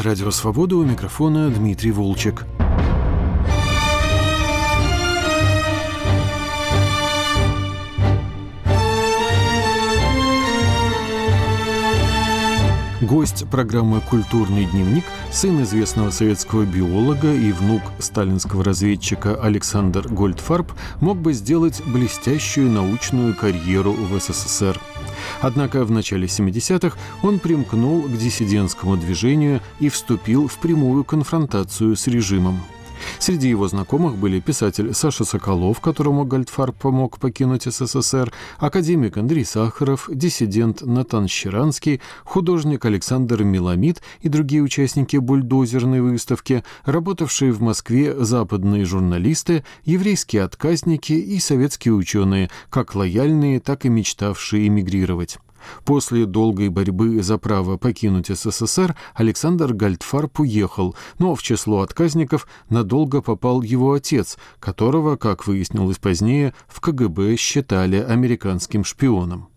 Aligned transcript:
Радио 0.00 0.30
Свобода 0.30 0.76
у 0.76 0.84
микрофона 0.84 1.50
Дмитрий 1.50 1.90
Волчек. 1.90 2.46
Гость 13.02 13.50
программы 13.50 14.00
«Культурный 14.00 14.64
дневник» 14.64 15.04
сын 15.32 15.60
известного 15.62 16.10
советского 16.10 16.62
биолога 16.62 17.34
и 17.34 17.50
внук 17.50 17.82
сталинского 17.98 18.62
разведчика 18.62 19.34
Александр 19.34 20.06
Гольдфарб 20.06 20.70
мог 21.00 21.18
бы 21.18 21.32
сделать 21.32 21.82
блестящую 21.84 22.70
научную 22.70 23.34
карьеру 23.34 23.92
в 23.92 24.16
СССР. 24.20 24.80
Однако 25.40 25.84
в 25.84 25.90
начале 25.90 26.28
70-х 26.28 26.96
он 27.24 27.40
примкнул 27.40 28.02
к 28.02 28.16
диссидентскому 28.16 28.96
движению 28.96 29.60
и 29.80 29.88
вступил 29.88 30.46
в 30.46 30.56
прямую 30.58 31.02
конфронтацию 31.02 31.96
с 31.96 32.06
режимом. 32.06 32.62
Среди 33.18 33.48
его 33.48 33.68
знакомых 33.68 34.16
были 34.16 34.40
писатель 34.40 34.94
Саша 34.94 35.24
Соколов, 35.24 35.80
которому 35.80 36.24
Гальдфарб 36.24 36.76
помог 36.76 37.18
покинуть 37.18 37.64
СССР, 37.64 38.32
академик 38.58 39.16
Андрей 39.16 39.44
Сахаров, 39.44 40.08
диссидент 40.12 40.82
Натан 40.82 41.28
Щеранский, 41.28 42.00
художник 42.24 42.84
Александр 42.84 43.44
Меламид 43.44 44.02
и 44.20 44.28
другие 44.28 44.62
участники 44.62 45.16
бульдозерной 45.16 46.00
выставки, 46.00 46.64
работавшие 46.84 47.52
в 47.52 47.60
Москве 47.60 48.14
западные 48.24 48.84
журналисты, 48.84 49.64
еврейские 49.84 50.42
отказники 50.42 51.12
и 51.12 51.38
советские 51.38 51.94
ученые, 51.94 52.50
как 52.70 52.94
лояльные, 52.94 53.60
так 53.60 53.84
и 53.84 53.88
мечтавшие 53.88 54.66
эмигрировать. 54.66 55.38
После 55.84 56.26
долгой 56.26 56.68
борьбы 56.68 57.22
за 57.22 57.38
право 57.38 57.76
покинуть 57.76 58.28
СССР 58.28 58.96
Александр 59.14 59.72
Гальдфарб 59.72 60.40
уехал, 60.40 60.94
но 61.18 61.34
в 61.34 61.42
число 61.42 61.80
отказников 61.80 62.46
надолго 62.68 63.22
попал 63.22 63.62
его 63.62 63.92
отец, 63.92 64.38
которого, 64.60 65.16
как 65.16 65.46
выяснилось 65.46 65.98
позднее, 65.98 66.54
в 66.68 66.80
КГБ 66.80 67.36
считали 67.36 67.96
американским 67.96 68.84
шпионом. 68.84 69.48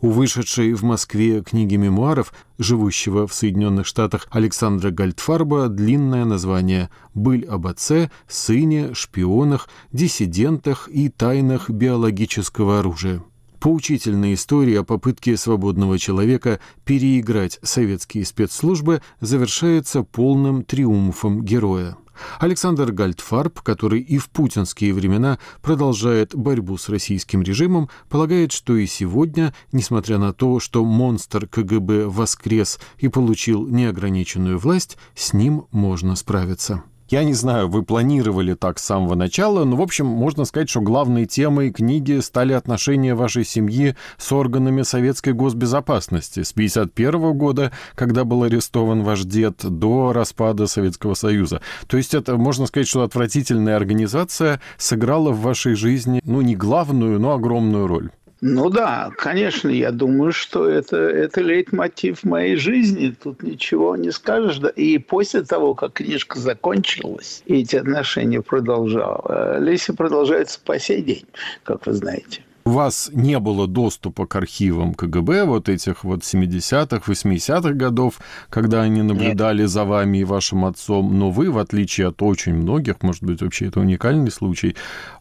У 0.00 0.10
вышедшей 0.10 0.72
в 0.74 0.82
Москве 0.82 1.42
книги 1.42 1.76
мемуаров 1.76 2.32
живущего 2.58 3.26
в 3.26 3.34
Соединенных 3.34 3.86
Штатах 3.86 4.26
Александра 4.30 4.90
Гальдфарба 4.90 5.68
длинное 5.68 6.24
название 6.24 6.90
«Быль 7.14 7.44
об 7.46 7.66
отце, 7.66 8.10
сыне, 8.28 8.94
шпионах, 8.94 9.68
диссидентах 9.92 10.88
и 10.88 11.08
тайнах 11.08 11.70
биологического 11.70 12.80
оружия» 12.80 13.22
поучительная 13.64 14.34
история 14.34 14.80
о 14.80 14.84
попытке 14.84 15.38
свободного 15.38 15.98
человека 15.98 16.60
переиграть 16.84 17.58
советские 17.62 18.26
спецслужбы 18.26 19.00
завершается 19.20 20.02
полным 20.02 20.64
триумфом 20.64 21.42
героя. 21.42 21.96
Александр 22.40 22.92
Гальдфарб, 22.92 23.62
который 23.62 24.02
и 24.02 24.18
в 24.18 24.28
путинские 24.28 24.92
времена 24.92 25.38
продолжает 25.62 26.36
борьбу 26.36 26.76
с 26.76 26.90
российским 26.90 27.40
режимом, 27.40 27.88
полагает, 28.10 28.52
что 28.52 28.76
и 28.76 28.84
сегодня, 28.84 29.54
несмотря 29.72 30.18
на 30.18 30.34
то, 30.34 30.60
что 30.60 30.84
монстр 30.84 31.46
КГБ 31.46 32.08
воскрес 32.08 32.78
и 32.98 33.08
получил 33.08 33.66
неограниченную 33.66 34.58
власть, 34.58 34.98
с 35.14 35.32
ним 35.32 35.68
можно 35.70 36.16
справиться. 36.16 36.84
Я 37.10 37.22
не 37.22 37.34
знаю, 37.34 37.68
вы 37.68 37.82
планировали 37.82 38.54
так 38.54 38.78
с 38.78 38.84
самого 38.84 39.14
начала, 39.14 39.64
но, 39.64 39.76
в 39.76 39.82
общем, 39.82 40.06
можно 40.06 40.46
сказать, 40.46 40.70
что 40.70 40.80
главной 40.80 41.26
темой 41.26 41.70
книги 41.70 42.18
стали 42.20 42.54
отношения 42.54 43.14
вашей 43.14 43.44
семьи 43.44 43.94
с 44.16 44.32
органами 44.32 44.80
советской 44.82 45.34
госбезопасности 45.34 46.42
с 46.42 46.52
1951 46.52 47.36
года, 47.36 47.72
когда 47.94 48.24
был 48.24 48.44
арестован 48.44 49.02
ваш 49.02 49.24
дед, 49.24 49.56
до 49.62 50.14
распада 50.14 50.66
Советского 50.66 51.12
Союза. 51.12 51.60
То 51.88 51.98
есть 51.98 52.14
это, 52.14 52.38
можно 52.38 52.64
сказать, 52.66 52.88
что 52.88 53.02
отвратительная 53.02 53.76
организация 53.76 54.62
сыграла 54.78 55.30
в 55.30 55.42
вашей 55.42 55.74
жизни, 55.74 56.22
ну, 56.24 56.40
не 56.40 56.56
главную, 56.56 57.20
но 57.20 57.32
огромную 57.32 57.86
роль. 57.86 58.10
Ну 58.46 58.68
да, 58.68 59.10
конечно, 59.16 59.70
я 59.70 59.90
думаю, 59.90 60.30
что 60.30 60.68
это, 60.68 60.98
это 60.98 61.40
лейтмотив 61.40 62.24
моей 62.24 62.56
жизни. 62.56 63.16
Тут 63.22 63.42
ничего 63.42 63.96
не 63.96 64.10
скажешь. 64.10 64.58
Да. 64.58 64.68
И 64.68 64.98
после 64.98 65.40
того, 65.40 65.74
как 65.74 65.94
книжка 65.94 66.38
закончилась, 66.38 67.42
и 67.46 67.62
эти 67.62 67.76
отношения 67.76 68.42
продолжал, 68.42 69.24
э, 69.30 69.60
Леся 69.60 69.94
продолжается 69.94 70.60
по 70.62 70.78
сей 70.78 71.00
день, 71.00 71.24
как 71.62 71.86
вы 71.86 71.94
знаете 71.94 72.42
у 72.64 72.70
вас 72.70 73.10
не 73.12 73.38
было 73.38 73.66
доступа 73.66 74.26
к 74.26 74.36
архивам 74.36 74.94
КГБ 74.94 75.44
вот 75.44 75.68
этих 75.68 76.02
вот 76.02 76.20
70-х, 76.20 77.10
80-х 77.10 77.72
годов, 77.72 78.20
когда 78.48 78.82
они 78.82 79.02
наблюдали 79.02 79.62
Нет. 79.62 79.70
за 79.70 79.84
вами 79.84 80.18
и 80.18 80.24
вашим 80.24 80.64
отцом, 80.64 81.18
но 81.18 81.30
вы, 81.30 81.50
в 81.50 81.58
отличие 81.58 82.08
от 82.08 82.22
очень 82.22 82.54
многих, 82.54 83.02
может 83.02 83.22
быть, 83.22 83.42
вообще 83.42 83.66
это 83.66 83.80
уникальный 83.80 84.30
случай, 84.30 84.76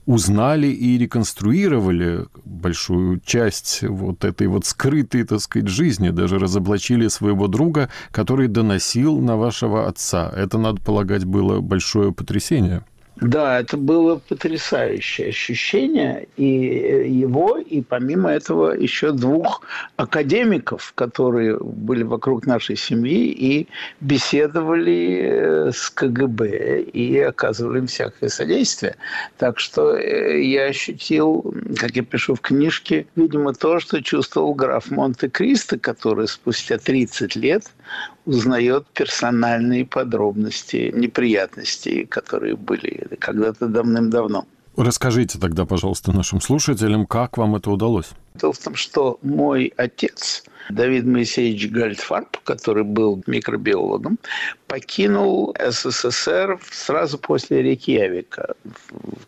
узнали 0.06 0.68
и 0.68 0.98
реконструировали 0.98 2.26
большую 2.46 3.20
часть 3.26 3.84
вот 3.84 4.24
этой 4.24 4.48
вот 4.48 4.66
скрытой, 4.66 5.24
так 5.24 5.42
сказать, 5.42 5.68
жизни, 5.68 6.10
даже 6.10 6.40
разоблачили 6.40 7.10
своего 7.10 7.48
друга, 7.48 7.90
который 8.12 8.48
доносил 8.48 9.20
на 9.20 9.36
вашего 9.36 9.88
отца. 9.88 10.31
Это, 10.36 10.58
надо 10.58 10.81
полагать, 10.81 11.25
было 11.25 11.60
большое 11.60 12.14
потрясение. 12.14 12.84
Да, 13.18 13.59
это 13.59 13.78
было 13.78 14.16
потрясающее 14.16 15.29
ощущение 15.29 16.28
и 16.35 16.46
его, 16.46 17.57
и 17.57 17.81
помимо 17.81 18.31
этого 18.31 18.72
еще 18.72 19.12
двух 19.12 19.62
академиков, 19.97 20.94
которые 20.96 21.59
были 21.59 22.01
вокруг 22.01 22.47
нашей 22.47 22.75
семьи 22.75 23.28
и 23.28 23.68
беседовали 24.01 25.22
э, 25.22 25.72
с 25.72 25.91
КГБ 25.91 26.81
и 26.81 27.19
оказывали 27.19 27.79
им 27.79 27.88
всякое 27.88 28.29
содействие. 28.29 28.96
Так 29.38 29.59
что 29.59 29.95
э, 29.95 30.41
я 30.41 30.66
ощутил, 30.66 31.53
как 31.78 31.95
я 31.95 32.03
пишу 32.03 32.34
в 32.34 32.41
книжке, 32.41 33.06
видимо, 33.16 33.53
то, 33.53 33.80
что 33.80 34.01
чувствовал 34.01 34.56
граф 34.56 34.90
Монте-Кристо, 34.90 35.78
который 35.78 36.28
спустя 36.28 36.80
30 36.80 37.35
лет 37.35 37.63
узнает 38.25 38.85
персональные 38.94 39.85
подробности 39.85 40.91
неприятностей, 40.94 42.06
которые 42.06 42.56
были 42.56 43.07
когда-то 43.19 43.67
давным-давно. 43.67 44.45
Расскажите 44.75 45.38
тогда, 45.38 45.66
пожалуйста, 45.66 46.11
нашим 46.11 46.41
слушателям, 46.41 47.06
как 47.06 47.38
вам 47.38 47.56
это 47.56 47.69
удалось? 47.69 48.09
Дело 48.35 48.53
в 48.53 48.57
том, 48.57 48.75
что 48.75 49.19
мой 49.22 49.72
отец 49.78 50.44
Давид 50.69 51.06
Моисеевич 51.06 51.69
Гальдфарб, 51.69 52.38
который 52.44 52.84
был 52.84 53.24
микробиологом, 53.28 54.18
покинул 54.68 55.56
СССР 55.59 56.59
сразу 56.72 57.18
после 57.18 57.62
Рейкьявика, 57.62 58.56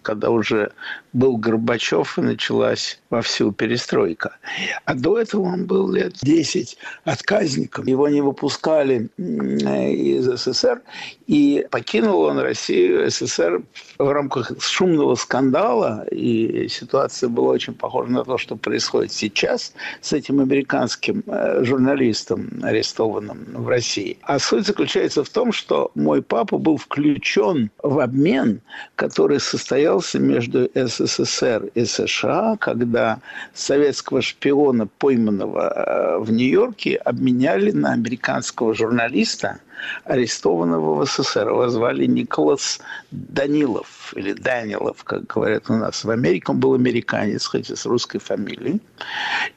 когда 0.01 0.29
уже 0.31 0.72
был 1.13 1.38
Горбачев 1.38 2.18
и 2.18 2.22
началась 2.22 3.00
вовсю 3.09 3.51
перестройка. 3.51 4.38
А 4.85 4.94
до 4.96 5.19
этого 5.19 5.44
он 5.44 5.66
был 5.66 5.91
лет 5.91 6.16
10 6.22 6.78
отказником. 7.03 7.85
Его 7.85 8.09
не 8.09 8.22
выпускали 8.22 9.09
из 9.17 10.25
СССР, 10.25 10.81
и 11.28 11.66
покинул 11.69 12.22
он 12.22 12.40
Россию, 12.40 13.09
СССР 13.09 13.63
в 13.97 14.09
рамках 14.09 14.52
шумного 14.59 15.16
скандала, 15.16 16.06
и 16.12 16.67
ситуация 16.69 17.29
была 17.29 17.52
очень 17.52 17.73
похожа 17.73 18.12
на 18.12 18.23
то, 18.23 18.38
что 18.38 18.56
происходит 18.56 19.12
сейчас 19.12 19.73
с 20.02 20.13
этим 20.13 20.40
американским 20.40 21.23
журналистом, 21.28 22.50
арестованным 22.62 23.46
в 23.53 23.68
России. 23.68 24.18
А 24.22 24.40
суть 24.40 24.68
заключается 24.68 25.24
в 25.24 25.30
том, 25.30 25.52
что 25.52 25.91
мой 25.96 26.22
папа 26.22 26.58
был 26.58 26.78
включен 26.78 27.72
в 27.81 28.00
обмен, 28.00 28.62
который 28.96 29.40
состоялся 29.40 30.19
между 30.19 30.69
СССР 30.74 31.69
и 31.74 31.85
США, 31.85 32.58
когда 32.59 33.19
советского 33.53 34.22
шпиона, 34.22 34.88
пойманного 35.00 35.62
э, 35.62 36.18
в 36.19 36.31
Нью-Йорке, 36.31 36.96
обменяли 36.97 37.72
на 37.72 37.94
американского 37.94 38.74
журналиста, 38.74 39.59
арестованного 40.06 40.96
в 40.96 41.06
СССР. 41.06 41.49
Его 41.49 41.70
звали 41.70 42.05
Николас 42.05 42.79
Данилов, 43.11 44.14
или 44.16 44.34
Данилов, 44.34 45.03
как 45.03 45.26
говорят 45.28 45.70
у 45.70 45.73
нас. 45.73 46.03
В 46.03 46.09
Америке 46.09 46.46
он 46.49 46.59
был 46.59 46.73
американец, 46.73 47.47
хотя 47.47 47.76
с 47.76 47.85
русской 47.85 48.20
фамилией. 48.20 48.82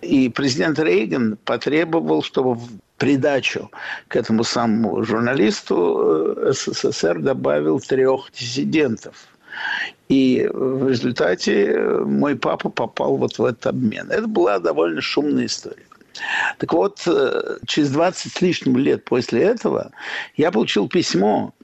И 0.00 0.28
президент 0.28 0.78
Рейган 0.78 1.38
потребовал, 1.44 2.22
чтобы 2.22 2.54
в 2.54 2.68
придачу 2.98 3.70
к 4.08 4.16
этому 4.16 4.44
самому 4.44 5.04
журналисту 5.04 6.34
э, 6.36 6.52
СССР 6.52 7.20
добавил 7.20 7.80
трех 7.80 8.30
диссидентов. 8.32 9.14
И 10.08 10.48
в 10.52 10.88
результате 10.88 11.78
мой 12.04 12.36
папа 12.36 12.68
попал 12.70 13.16
вот 13.16 13.38
в 13.38 13.44
этот 13.44 13.66
обмен. 13.66 14.10
Это 14.10 14.26
была 14.26 14.58
довольно 14.58 15.00
шумная 15.00 15.46
история. 15.46 15.87
Так 16.58 16.72
вот, 16.72 17.02
э, 17.06 17.58
через 17.66 17.90
20 17.90 18.32
с 18.32 18.40
лишним 18.40 18.76
лет 18.76 19.04
после 19.04 19.42
этого 19.42 19.92
я 20.36 20.50
получил 20.50 20.88
письмо, 20.88 21.54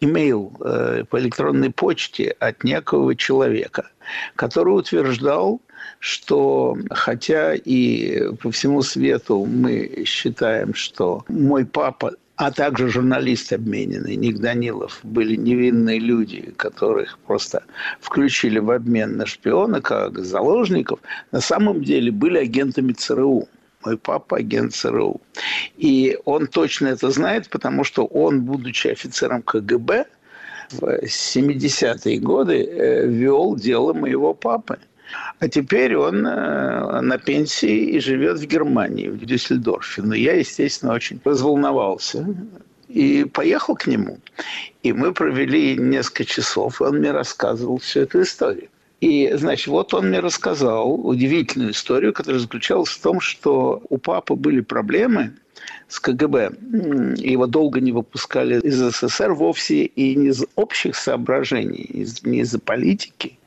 имейл 0.00 0.52
э, 0.60 1.04
по 1.08 1.18
электронной 1.18 1.70
почте 1.70 2.36
от 2.38 2.64
некого 2.64 3.14
человека, 3.16 3.90
который 4.36 4.70
утверждал, 4.70 5.60
что 5.98 6.76
хотя 6.90 7.54
и 7.54 8.32
по 8.36 8.50
всему 8.50 8.82
свету 8.82 9.44
мы 9.44 10.04
считаем, 10.06 10.74
что 10.74 11.24
мой 11.28 11.64
папа 11.66 12.12
а 12.38 12.52
также 12.52 12.88
журналист 12.88 13.52
обмененный, 13.52 14.14
Ник 14.14 14.38
Данилов, 14.38 15.00
были 15.02 15.34
невинные 15.34 15.98
люди, 15.98 16.54
которых 16.56 17.18
просто 17.26 17.64
включили 18.00 18.60
в 18.60 18.70
обмен 18.70 19.16
на 19.16 19.26
шпиона, 19.26 19.80
как 19.80 20.20
заложников, 20.20 21.00
на 21.32 21.40
самом 21.40 21.82
деле 21.82 22.12
были 22.12 22.38
агентами 22.38 22.92
ЦРУ. 22.92 23.48
Мой 23.84 23.96
папа 23.96 24.38
агент 24.38 24.74
ЦРУ. 24.74 25.20
И 25.76 26.18
он 26.24 26.46
точно 26.46 26.88
это 26.88 27.10
знает, 27.10 27.48
потому 27.48 27.84
что 27.84 28.04
он, 28.06 28.42
будучи 28.42 28.88
офицером 28.88 29.42
КГБ, 29.42 30.06
в 30.70 30.84
70-е 31.04 32.18
годы 32.18 32.64
э, 32.64 33.06
вел 33.06 33.56
дело 33.56 33.92
моего 33.92 34.34
папы. 34.34 34.78
А 35.38 35.48
теперь 35.48 35.96
он 35.96 36.26
э, 36.26 37.00
на 37.00 37.18
пенсии 37.18 37.96
и 37.96 38.00
живет 38.00 38.38
в 38.38 38.46
Германии, 38.46 39.08
в 39.08 39.24
Дюссельдорфе. 39.24 40.02
Но 40.02 40.14
я, 40.14 40.34
естественно, 40.34 40.92
очень 40.92 41.20
разволновался 41.24 42.26
и 42.88 43.24
поехал 43.24 43.76
к 43.76 43.86
нему. 43.86 44.18
И 44.82 44.92
мы 44.92 45.12
провели 45.12 45.76
несколько 45.76 46.24
часов, 46.24 46.80
и 46.80 46.84
он 46.84 46.98
мне 46.98 47.12
рассказывал 47.12 47.78
всю 47.78 48.00
эту 48.00 48.22
историю. 48.22 48.68
И, 49.00 49.30
значит, 49.34 49.68
вот 49.68 49.94
он 49.94 50.08
мне 50.08 50.18
рассказал 50.18 50.92
удивительную 51.06 51.70
историю, 51.70 52.12
которая 52.12 52.40
заключалась 52.40 52.90
в 52.90 53.00
том, 53.00 53.20
что 53.20 53.82
у 53.88 53.98
папы 53.98 54.34
были 54.34 54.60
проблемы 54.60 55.34
с 55.86 56.00
КГБ. 56.00 56.52
Его 57.18 57.46
долго 57.46 57.80
не 57.80 57.92
выпускали 57.92 58.60
из 58.60 58.76
СССР 58.76 59.32
вовсе 59.32 59.84
и 59.84 60.16
не 60.16 60.28
из 60.28 60.44
общих 60.56 60.96
соображений, 60.96 62.06
не 62.24 62.40
из-за 62.40 62.58
политики, 62.58 63.38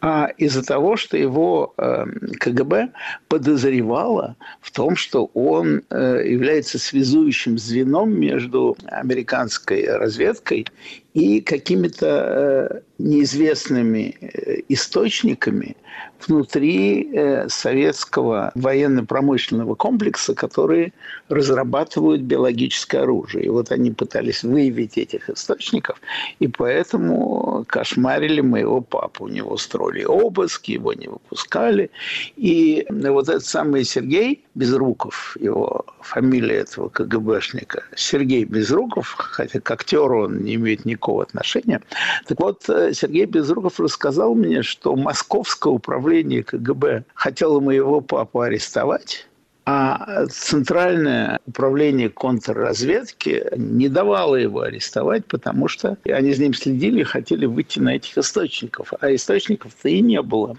а 0.00 0.28
из-за 0.38 0.62
того, 0.62 0.96
что 0.96 1.16
его 1.16 1.74
эм, 1.76 2.32
КГБ 2.38 2.90
подозревало 3.28 4.36
в 4.60 4.70
том, 4.70 4.96
что 4.96 5.30
он 5.34 5.82
э, 5.90 6.22
является 6.26 6.78
связующим 6.78 7.58
звеном 7.58 8.18
между 8.18 8.76
американской 8.86 9.86
разведкой 9.86 10.66
и 11.14 11.40
какими-то 11.40 12.06
э, 12.06 12.80
неизвестными 12.98 14.16
э, 14.20 14.60
источниками 14.68 15.76
внутри 16.26 17.10
э, 17.12 17.48
советского 17.48 18.50
военно-промышленного 18.54 19.74
комплекса, 19.74 20.34
которые 20.34 20.92
разрабатывают 21.28 22.22
биологическое 22.22 23.02
оружие. 23.02 23.44
И 23.44 23.48
вот 23.48 23.70
они 23.70 23.90
пытались 23.90 24.42
выявить 24.42 24.98
этих 24.98 25.30
источников, 25.30 26.00
и 26.38 26.48
поэтому 26.48 27.64
кошмарили 27.68 28.40
моего 28.40 28.80
папу. 28.80 29.24
У 29.24 29.28
него 29.28 29.56
строили 29.56 30.04
обыски, 30.04 30.72
его 30.72 30.92
не 30.92 31.08
выпускали. 31.08 31.90
И 32.36 32.86
вот 32.90 33.28
этот 33.28 33.44
самый 33.44 33.84
Сергей 33.84 34.44
Безруков, 34.54 35.36
его 35.40 35.84
фамилия 36.00 36.56
этого 36.56 36.88
КГБшника, 36.88 37.84
Сергей 37.96 38.44
Безруков, 38.44 39.14
хотя 39.16 39.60
к 39.60 39.70
актеру 39.70 40.24
он 40.24 40.42
не 40.42 40.54
имеет 40.54 40.84
никакого 40.84 41.22
отношения. 41.22 41.80
Так 42.26 42.40
вот, 42.40 42.68
э, 42.68 42.92
Сергей 42.92 43.26
Безруков 43.26 43.78
рассказал 43.78 44.34
мне, 44.34 44.62
что 44.62 44.96
московское 44.96 45.72
управление 45.72 46.07
КГБ 46.42 47.04
хотело 47.14 47.60
моего 47.60 48.00
папу 48.00 48.40
арестовать, 48.40 49.28
а 49.70 50.24
Центральное 50.28 51.40
управление 51.44 52.08
контрразведки 52.08 53.44
не 53.54 53.90
давало 53.90 54.36
его 54.36 54.62
арестовать, 54.62 55.26
потому 55.26 55.68
что 55.68 55.98
они 56.06 56.32
за 56.32 56.44
ним 56.44 56.54
следили 56.54 57.00
и 57.00 57.04
хотели 57.04 57.44
выйти 57.44 57.78
на 57.78 57.96
этих 57.96 58.16
источников. 58.16 58.94
А 58.98 59.14
источников-то 59.14 59.90
и 59.90 60.00
не 60.00 60.22
было. 60.22 60.56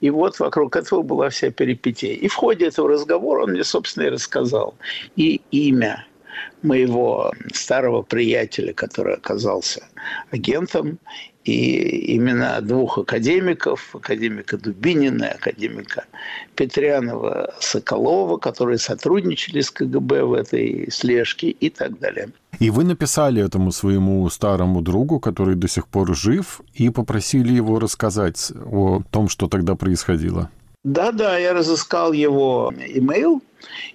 И 0.00 0.10
вот 0.10 0.40
вокруг 0.40 0.74
этого 0.74 1.02
была 1.02 1.28
вся 1.28 1.52
перипетия. 1.52 2.14
И 2.14 2.26
в 2.26 2.34
ходе 2.34 2.66
этого 2.66 2.88
разговора 2.88 3.44
он 3.44 3.52
мне, 3.52 3.62
собственно, 3.62 4.06
и 4.06 4.10
рассказал. 4.10 4.74
И 5.14 5.40
имя 5.52 6.04
моего 6.62 7.32
старого 7.52 8.02
приятеля, 8.02 8.72
который 8.72 9.14
оказался 9.14 9.86
агентом, 10.30 10.98
и 11.44 12.14
именно 12.14 12.60
двух 12.60 12.98
академиков, 12.98 13.94
академика 13.94 14.58
Дубинина 14.58 15.24
и 15.24 15.34
академика 15.34 16.04
Петрянова 16.54 17.54
Соколова, 17.58 18.36
которые 18.36 18.78
сотрудничали 18.78 19.62
с 19.62 19.70
КГБ 19.70 20.24
в 20.24 20.34
этой 20.34 20.90
слежке 20.90 21.48
и 21.48 21.70
так 21.70 21.98
далее. 21.98 22.28
И 22.58 22.68
вы 22.68 22.84
написали 22.84 23.42
этому 23.42 23.72
своему 23.72 24.28
старому 24.28 24.82
другу, 24.82 25.20
который 25.20 25.54
до 25.54 25.68
сих 25.68 25.86
пор 25.86 26.14
жив, 26.14 26.60
и 26.74 26.90
попросили 26.90 27.52
его 27.52 27.78
рассказать 27.78 28.52
о 28.70 29.02
том, 29.10 29.28
что 29.28 29.48
тогда 29.48 29.74
происходило. 29.74 30.50
Да-да, 30.84 31.38
я 31.38 31.54
разыскал 31.54 32.12
его 32.12 32.72
имейл, 32.76 33.42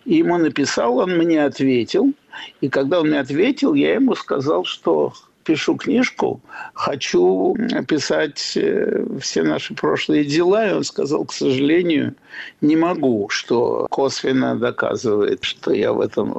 и 0.06 0.16
ему 0.16 0.38
написал, 0.38 0.98
он 0.98 1.18
мне 1.18 1.44
ответил. 1.46 2.14
И 2.62 2.70
когда 2.70 3.02
он 3.02 3.10
мне 3.10 3.20
ответил, 3.20 3.74
я 3.74 3.96
ему 3.96 4.16
сказал, 4.16 4.66
что 4.66 5.14
пишу 5.44 5.76
книжку, 5.76 6.42
хочу 6.74 7.56
писать 7.88 8.54
э, 8.56 9.06
все 9.20 9.44
наши 9.44 9.74
прошлые 9.74 10.26
дела. 10.26 10.70
И 10.70 10.74
он 10.74 10.84
сказал, 10.84 11.26
к 11.26 11.34
сожалению, 11.34 12.16
не 12.62 12.76
могу, 12.76 13.30
что 13.30 13.88
косвенно 13.90 14.56
доказывает, 14.56 15.44
что 15.44 15.74
я 15.74 15.94
в 15.94 16.02
этом 16.02 16.34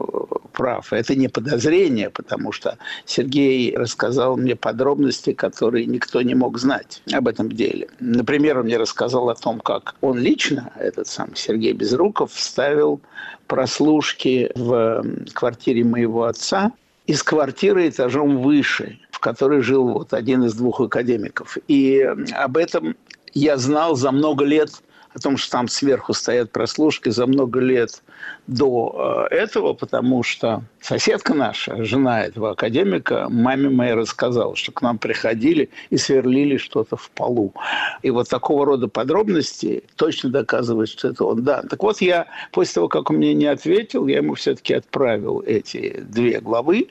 прав. 0.52 0.92
Это 0.92 1.14
не 1.14 1.28
подозрение, 1.28 2.10
потому 2.10 2.52
что 2.52 2.78
Сергей 3.04 3.76
рассказал 3.76 4.36
мне 4.36 4.56
подробности, 4.56 5.32
которые 5.32 5.86
никто 5.86 6.22
не 6.22 6.34
мог 6.34 6.58
знать 6.58 7.02
об 7.12 7.28
этом 7.28 7.50
деле. 7.50 7.88
Например, 8.00 8.58
он 8.58 8.66
мне 8.66 8.76
рассказал 8.76 9.28
о 9.28 9.34
том, 9.34 9.60
как 9.60 9.94
он 10.00 10.18
лично, 10.18 10.72
этот 10.76 11.08
сам 11.08 11.34
Сергей 11.34 11.72
Безруков, 11.72 12.32
вставил 12.32 13.00
прослушки 13.46 14.50
в 14.54 15.04
квартире 15.34 15.84
моего 15.84 16.24
отца, 16.24 16.72
из 17.06 17.22
квартиры 17.22 17.88
этажом 17.88 18.42
выше, 18.42 18.98
в 19.10 19.18
которой 19.18 19.60
жил 19.60 19.88
вот 19.88 20.14
один 20.14 20.44
из 20.44 20.54
двух 20.54 20.80
академиков. 20.80 21.58
И 21.68 22.00
об 22.32 22.56
этом 22.56 22.96
я 23.34 23.56
знал 23.56 23.96
за 23.96 24.10
много 24.10 24.44
лет, 24.44 24.70
о 25.14 25.20
том, 25.20 25.36
что 25.36 25.52
там 25.52 25.68
сверху 25.68 26.12
стоят 26.12 26.50
прослушки 26.50 27.08
за 27.08 27.26
много 27.26 27.60
лет 27.60 28.02
до 28.46 29.28
э, 29.30 29.34
этого, 29.34 29.72
потому 29.72 30.22
что 30.22 30.62
соседка 30.80 31.34
наша, 31.34 31.84
жена 31.84 32.24
этого 32.24 32.50
академика, 32.50 33.28
маме 33.30 33.70
моей 33.70 33.94
рассказала, 33.94 34.56
что 34.56 34.72
к 34.72 34.82
нам 34.82 34.98
приходили 34.98 35.70
и 35.90 35.96
сверлили 35.96 36.56
что-то 36.56 36.96
в 36.96 37.10
полу. 37.10 37.54
И 38.02 38.10
вот 38.10 38.28
такого 38.28 38.66
рода 38.66 38.88
подробности 38.88 39.84
точно 39.96 40.30
доказывают, 40.30 40.90
что 40.90 41.08
это 41.08 41.24
он. 41.24 41.44
Да. 41.44 41.62
Так 41.62 41.82
вот, 41.82 42.00
я 42.00 42.26
после 42.50 42.74
того, 42.74 42.88
как 42.88 43.10
он 43.10 43.16
мне 43.16 43.34
не 43.34 43.46
ответил, 43.46 44.08
я 44.08 44.16
ему 44.16 44.34
все-таки 44.34 44.74
отправил 44.74 45.42
эти 45.46 46.00
две 46.00 46.40
главы, 46.40 46.88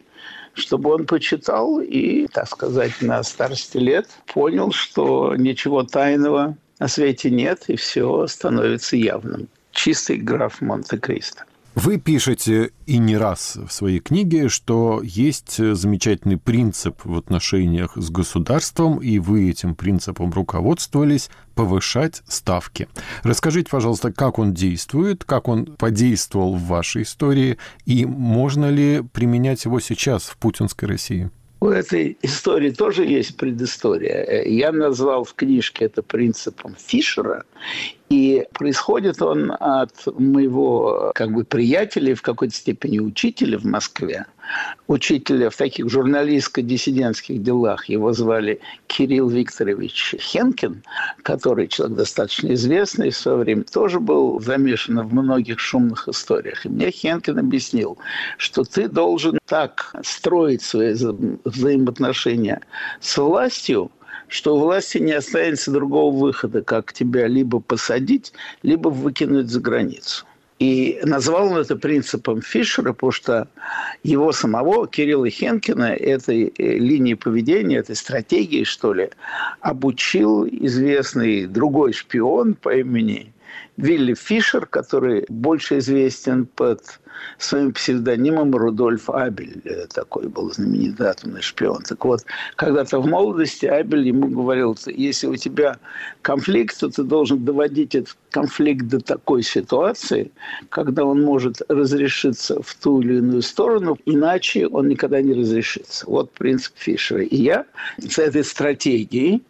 чтобы 0.53 0.93
он 0.93 1.05
почитал 1.05 1.81
и, 1.81 2.27
так 2.27 2.47
сказать, 2.47 3.01
на 3.01 3.21
старости 3.23 3.77
лет 3.77 4.07
понял, 4.27 4.71
что 4.71 5.35
ничего 5.35 5.83
тайного 5.83 6.55
на 6.79 6.87
свете 6.87 7.29
нет, 7.29 7.65
и 7.67 7.75
все 7.75 8.27
становится 8.27 8.95
явным. 8.95 9.47
Чистый 9.71 10.17
граф 10.17 10.61
Монте-Кристо. 10.61 11.45
Вы 11.75 11.97
пишете 11.97 12.69
и 12.85 12.99
не 12.99 13.17
раз 13.17 13.55
в 13.55 13.73
своей 13.73 13.99
книге, 13.99 14.47
что 14.47 15.01
есть 15.03 15.57
замечательный 15.57 16.37
принцип 16.37 17.03
в 17.03 17.17
отношениях 17.17 17.93
с 17.95 18.11
государством, 18.11 18.99
и 18.99 19.17
вы 19.17 19.49
этим 19.49 19.73
принципом 19.73 20.31
руководствовались– 20.31 21.31
повышать 21.55 22.21
ставки. 22.27 22.87
Расскажите, 23.23 23.69
пожалуйста, 23.69 24.11
как 24.11 24.39
он 24.39 24.53
действует, 24.53 25.23
как 25.23 25.47
он 25.47 25.65
подействовал 25.65 26.55
в 26.55 26.63
вашей 26.63 27.03
истории, 27.03 27.57
и 27.85 28.05
можно 28.05 28.69
ли 28.69 29.01
применять 29.11 29.65
его 29.65 29.79
сейчас 29.79 30.23
в 30.23 30.37
путинской 30.37 30.87
России? 30.87 31.31
У 31.63 31.69
этой 31.69 32.17
истории 32.23 32.71
тоже 32.71 33.05
есть 33.05 33.37
предыстория. 33.37 34.43
Я 34.43 34.73
назвал 34.73 35.23
в 35.23 35.33
книжке 35.33 35.85
это 35.85 36.03
принципом 36.03 36.75
Фишера. 36.77 37.45
И 38.09 38.45
происходит 38.53 39.21
он 39.21 39.51
от 39.59 40.05
моего 40.19 41.11
как 41.15 41.31
бы 41.31 41.43
приятеля, 41.43 42.15
в 42.15 42.21
какой-то 42.21 42.53
степени 42.53 42.99
учителя 42.99 43.57
в 43.57 43.65
Москве, 43.65 44.25
учителя 44.87 45.49
в 45.49 45.55
таких 45.55 45.89
журналистско-диссидентских 45.89 47.41
делах. 47.41 47.85
Его 47.85 48.13
звали 48.13 48.59
Кирилл 48.87 49.29
Викторович 49.29 50.15
Хенкин, 50.19 50.83
который 51.23 51.67
человек 51.67 51.97
достаточно 51.97 52.53
известный, 52.53 53.09
в 53.09 53.17
свое 53.17 53.37
время 53.37 53.63
тоже 53.63 53.99
был 53.99 54.39
замешан 54.39 54.99
в 55.07 55.13
многих 55.13 55.59
шумных 55.59 56.07
историях. 56.07 56.65
И 56.65 56.69
мне 56.69 56.91
Хенкин 56.91 57.39
объяснил, 57.39 57.97
что 58.37 58.63
ты 58.63 58.87
должен 58.87 59.39
так 59.47 59.95
строить 60.03 60.61
свои 60.61 60.93
взаимоотношения 61.45 62.61
с 62.99 63.17
властью, 63.17 63.91
что 64.33 64.55
у 64.55 64.59
власти 64.59 64.97
не 64.97 65.11
останется 65.11 65.69
другого 65.69 66.11
выхода, 66.11 66.63
как 66.63 66.91
тебя 66.91 67.27
либо 67.27 67.59
посадить, 67.59 68.33
либо 68.63 68.89
выкинуть 68.89 69.47
за 69.47 69.59
границу. 69.59 70.25
И 70.57 70.99
назвал 71.03 71.51
он 71.51 71.57
это 71.57 71.75
принципом 71.75 72.41
Фишера, 72.41 72.93
потому 72.93 73.11
что 73.11 73.47
его 74.01 74.31
самого, 74.31 74.87
Кирилла 74.87 75.29
Хенкина, 75.29 75.93
этой 75.93 76.51
э, 76.57 76.77
линии 76.77 77.13
поведения, 77.13 77.77
этой 77.77 77.95
стратегии, 77.95 78.63
что 78.63 78.93
ли, 78.93 79.11
обучил 79.61 80.47
известный 80.47 81.45
другой 81.45 81.93
шпион 81.93 82.55
по 82.55 82.75
имени 82.75 83.31
Вилли 83.77 84.13
Фишер, 84.13 84.65
который 84.65 85.25
больше 85.29 85.79
известен 85.79 86.45
под 86.45 86.81
своим 87.37 87.73
псевдонимом 87.73 88.55
Рудольф 88.55 89.09
Абель. 89.09 89.61
Э, 89.65 89.87
такой 89.87 90.27
был 90.27 90.51
знаменитый 90.51 91.07
атомный 91.07 91.41
шпион. 91.41 91.81
Так 91.83 92.03
вот, 92.05 92.21
когда-то 92.55 92.99
в 92.99 93.07
молодости 93.07 93.65
Абель 93.65 94.07
ему 94.07 94.27
говорил, 94.27 94.77
если 94.87 95.27
у 95.27 95.35
тебя 95.35 95.77
конфликт, 96.21 96.79
то 96.79 96.89
ты 96.89 97.03
должен 97.03 97.43
доводить 97.45 97.95
этот 97.95 98.15
конфликт 98.31 98.87
до 98.87 98.99
такой 98.99 99.43
ситуации, 99.43 100.31
когда 100.69 101.05
он 101.05 101.21
может 101.21 101.61
разрешиться 101.69 102.61
в 102.61 102.75
ту 102.75 103.01
или 103.01 103.17
иную 103.17 103.41
сторону, 103.41 103.97
иначе 104.05 104.67
он 104.67 104.87
никогда 104.87 105.21
не 105.21 105.33
разрешится. 105.33 106.05
Вот 106.07 106.31
принцип 106.31 106.73
Фишера. 106.77 107.23
И 107.23 107.35
я 107.35 107.65
с 107.97 108.17
этой 108.17 108.43
стратегией 108.43 109.43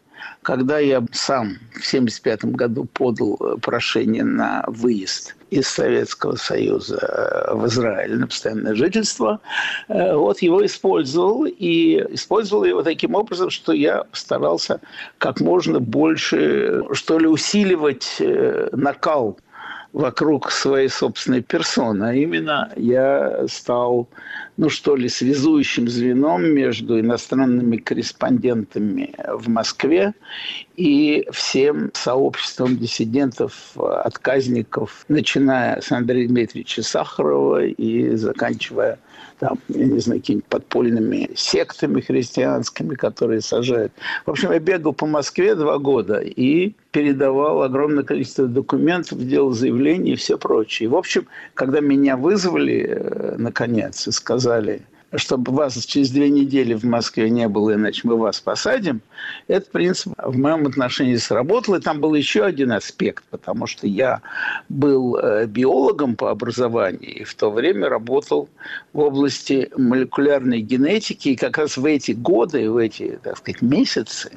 когда 0.43 0.79
я 0.79 1.03
сам 1.11 1.57
в 1.71 1.87
1975 1.87 2.45
году 2.45 2.85
подал 2.85 3.37
э, 3.39 3.57
прошение 3.61 4.23
на 4.23 4.63
выезд 4.67 5.35
из 5.49 5.67
Советского 5.67 6.35
Союза 6.35 6.97
э, 6.97 7.55
в 7.55 7.65
Израиль 7.67 8.19
на 8.19 8.27
постоянное 8.27 8.75
жительство, 8.75 9.39
э, 9.87 10.15
вот 10.15 10.41
его 10.41 10.65
использовал. 10.65 11.45
И 11.45 12.03
использовал 12.13 12.65
его 12.65 12.83
таким 12.83 13.15
образом, 13.15 13.49
что 13.49 13.73
я 13.73 14.05
старался 14.11 14.81
как 15.17 15.39
можно 15.39 15.79
больше, 15.79 16.83
что 16.91 17.19
ли, 17.19 17.27
усиливать 17.27 18.21
накал 18.71 19.37
вокруг 19.93 20.51
своей 20.51 20.89
собственной 20.89 21.41
персоны. 21.41 22.03
А 22.03 22.13
именно 22.13 22.71
я 22.75 23.47
стал, 23.47 24.09
ну 24.57 24.69
что 24.69 24.95
ли, 24.95 25.07
связующим 25.07 25.87
звеном 25.87 26.43
между 26.43 26.99
иностранными 26.99 27.77
корреспондентами 27.77 29.13
в 29.27 29.47
Москве 29.47 30.13
и 30.75 31.27
всем 31.31 31.91
сообществом 31.93 32.75
диссидентов, 32.77 33.77
отказников, 33.77 35.05
начиная 35.07 35.79
с 35.79 35.91
Андрея 35.91 36.27
Дмитриевича 36.27 36.81
Сахарова 36.81 37.63
и 37.63 38.15
заканчивая 38.15 38.99
там, 39.43 39.59
я 39.67 39.85
не 39.85 39.99
знаю, 39.99 40.21
какими-нибудь 40.21 40.47
подпольными 40.47 41.29
сектами 41.35 41.99
христианскими, 41.99 42.95
которые 42.95 43.41
сажают. 43.41 43.91
В 44.25 44.31
общем, 44.31 44.53
я 44.53 44.59
бегал 44.59 44.93
по 44.93 45.05
Москве 45.05 45.55
два 45.55 45.79
года 45.79 46.19
и 46.19 46.73
передавал 46.91 47.61
огромное 47.61 48.03
количество 48.03 48.47
документов, 48.47 49.27
делал 49.27 49.51
заявления 49.51 50.13
и 50.13 50.15
все 50.15 50.37
прочее. 50.37 50.87
В 50.87 50.95
общем, 50.95 51.27
когда 51.55 51.81
меня 51.81 52.15
вызвали, 52.15 52.87
э, 52.87 53.35
наконец, 53.37 54.07
и 54.07 54.11
сказали– 54.11 54.81
чтобы 55.15 55.51
вас 55.51 55.77
через 55.85 56.09
две 56.09 56.29
недели 56.29 56.73
в 56.73 56.83
Москве 56.83 57.29
не 57.29 57.47
было, 57.47 57.73
иначе 57.73 58.01
мы 58.03 58.17
вас 58.17 58.39
посадим, 58.39 59.01
этот 59.47 59.71
принцип 59.71 60.13
в 60.17 60.37
моем 60.37 60.67
отношении 60.67 61.15
сработал. 61.15 61.75
И 61.75 61.81
там 61.81 61.99
был 61.99 62.13
еще 62.13 62.43
один 62.43 62.71
аспект, 62.71 63.23
потому 63.29 63.67
что 63.67 63.87
я 63.87 64.21
был 64.69 65.17
э, 65.17 65.45
биологом 65.45 66.15
по 66.15 66.31
образованию 66.31 67.21
и 67.21 67.23
в 67.23 67.33
то 67.35 67.51
время 67.51 67.89
работал 67.89 68.49
в 68.93 68.99
области 68.99 69.69
молекулярной 69.77 70.61
генетики. 70.61 71.29
И 71.29 71.35
как 71.35 71.57
раз 71.57 71.77
в 71.77 71.85
эти 71.85 72.11
годы, 72.11 72.69
в 72.69 72.77
эти, 72.77 73.19
так 73.23 73.37
сказать, 73.37 73.61
месяцы 73.61 74.31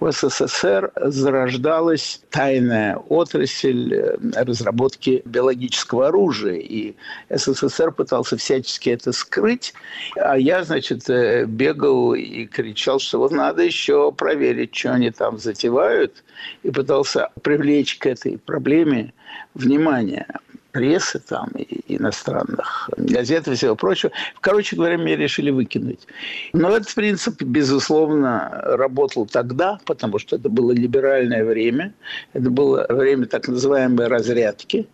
в 0.00 0.10
СССР 0.10 0.92
зарождалась 0.96 2.22
тайная 2.30 2.96
отрасль 2.96 3.94
э, 3.94 4.16
разработки 4.34 5.22
биологического 5.24 6.08
оружия. 6.08 6.56
И 6.56 6.94
СССР 7.30 7.92
пытался 7.92 8.36
всячески 8.36 8.90
это 8.90 9.12
скрыть. 9.12 9.74
А 10.16 10.36
я, 10.36 10.64
значит, 10.64 11.08
э, 11.08 11.44
бегал 11.46 12.14
и 12.14 12.46
кричал, 12.46 12.98
что 12.98 13.18
вот 13.18 13.32
надо 13.32 13.62
еще 13.62 14.12
проверить, 14.12 14.74
что 14.74 14.92
они 14.92 15.10
там 15.10 15.38
затевают, 15.38 16.22
и 16.62 16.70
пытался 16.70 17.30
привлечь 17.42 17.98
к 17.98 18.06
этой 18.06 18.38
проблеме 18.38 19.12
внимание 19.54 20.26
прессы 20.72 21.20
там, 21.20 21.48
и 21.56 21.96
иностранных 21.96 22.90
газет 22.96 23.46
и 23.46 23.54
всего 23.54 23.76
прочего. 23.76 24.10
Короче 24.40 24.76
говоря, 24.76 24.96
меня 24.96 25.16
решили 25.16 25.50
выкинуть. 25.50 26.06
Но 26.52 26.70
этот 26.70 26.94
принцип, 26.94 27.42
безусловно, 27.42 28.50
работал 28.64 29.26
тогда, 29.26 29.78
потому 29.84 30.18
что 30.18 30.36
это 30.36 30.48
было 30.48 30.72
либеральное 30.72 31.44
время. 31.44 31.92
Это 32.32 32.50
было 32.50 32.86
время 32.88 33.26
так 33.26 33.48
называемой 33.48 34.08
разрядки, 34.08 34.88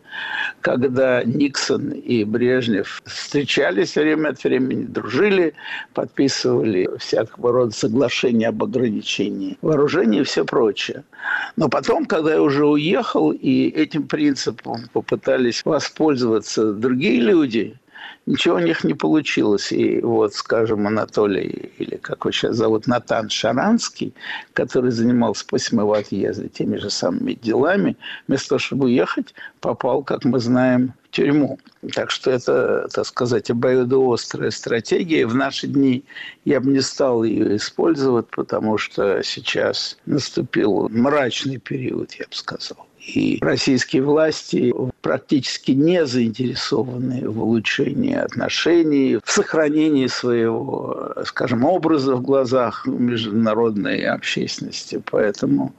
когда 0.61 1.23
Никсон 1.25 1.91
и 1.91 2.25
Брежнев 2.25 3.03
встречались 3.07 3.95
время 3.95 4.31
от 4.31 4.43
времени, 4.43 4.85
дружили, 4.85 5.55
подписывали 5.95 6.89
всякого 6.99 7.53
рода 7.53 7.71
соглашения 7.71 8.49
об 8.49 8.63
ограничении 8.63 9.57
вооружений 9.63 10.21
и 10.21 10.25
все 10.25 10.45
прочее. 10.45 11.05
Но 11.57 11.69
потом, 11.69 12.07
когда 12.07 12.35
я 12.35 12.43
уже 12.43 12.67
уехал, 12.67 13.33
и 13.33 13.69
этим 13.69 14.07
принципом 14.07 14.89
попытались 14.93 15.65
воспользоваться 15.65 16.73
другие 16.73 17.21
люди, 17.21 17.77
ничего 18.29 18.57
у 18.57 18.61
них 18.61 18.85
не 18.85 18.95
получилось. 18.95 19.73
И 19.73 20.01
вот, 20.01 20.35
скажем, 20.35 20.87
Анатолий, 20.87 21.73
или 21.79 21.97
как 21.97 22.25
его 22.25 22.31
сейчас 22.31 22.57
зовут, 22.57 22.87
Натан 22.87 23.31
Шаранский, 23.31 24.15
который 24.53 24.91
занимался 24.91 25.47
после 25.47 25.77
моего 25.77 25.95
отъезда 25.95 26.49
теми 26.49 26.77
же 26.77 26.91
самыми 26.91 27.33
делами, 27.33 27.97
вместо 28.27 28.51
того, 28.51 28.59
чтобы 28.59 28.85
уехать, 28.87 29.35
попал, 29.61 30.03
как 30.03 30.25
мы 30.25 30.39
знаем, 30.39 30.93
в 31.05 31.11
тюрьму. 31.11 31.59
Так 31.95 32.11
что 32.11 32.31
это, 32.31 32.89
так 32.93 33.07
сказать, 33.07 33.51
обоюдоострая 33.51 34.51
стратегия. 34.51 35.27
В 35.27 35.35
наши 35.35 35.67
дни 35.67 36.05
я 36.45 36.61
бы 36.61 36.71
не 36.71 36.81
стал 36.81 37.25
ее 37.25 37.57
использовать, 37.57 38.27
потому 38.29 38.77
что 38.77 39.23
сейчас 39.23 39.97
наступил 40.05 40.89
мрачный 40.91 41.59
период, 41.59 42.13
я 42.13 42.27
бы 42.27 42.35
сказал. 42.35 42.87
И 43.15 43.39
российские 43.41 44.03
власти 44.03 44.75
практически 45.01 45.73
не 45.73 46.07
заинтересованы 46.07 47.29
в 47.29 47.43
улучшении 47.43 48.15
отношений, 48.15 49.19
в 49.25 49.31
сохранении 49.31 50.07
своего, 50.07 51.15
скажем, 51.25 51.65
образа 51.65 52.17
в 52.17 52.23
глазах 52.23 52.87
международной 52.87 54.03
общественности. 54.03 55.03
Поэтому 55.11 55.73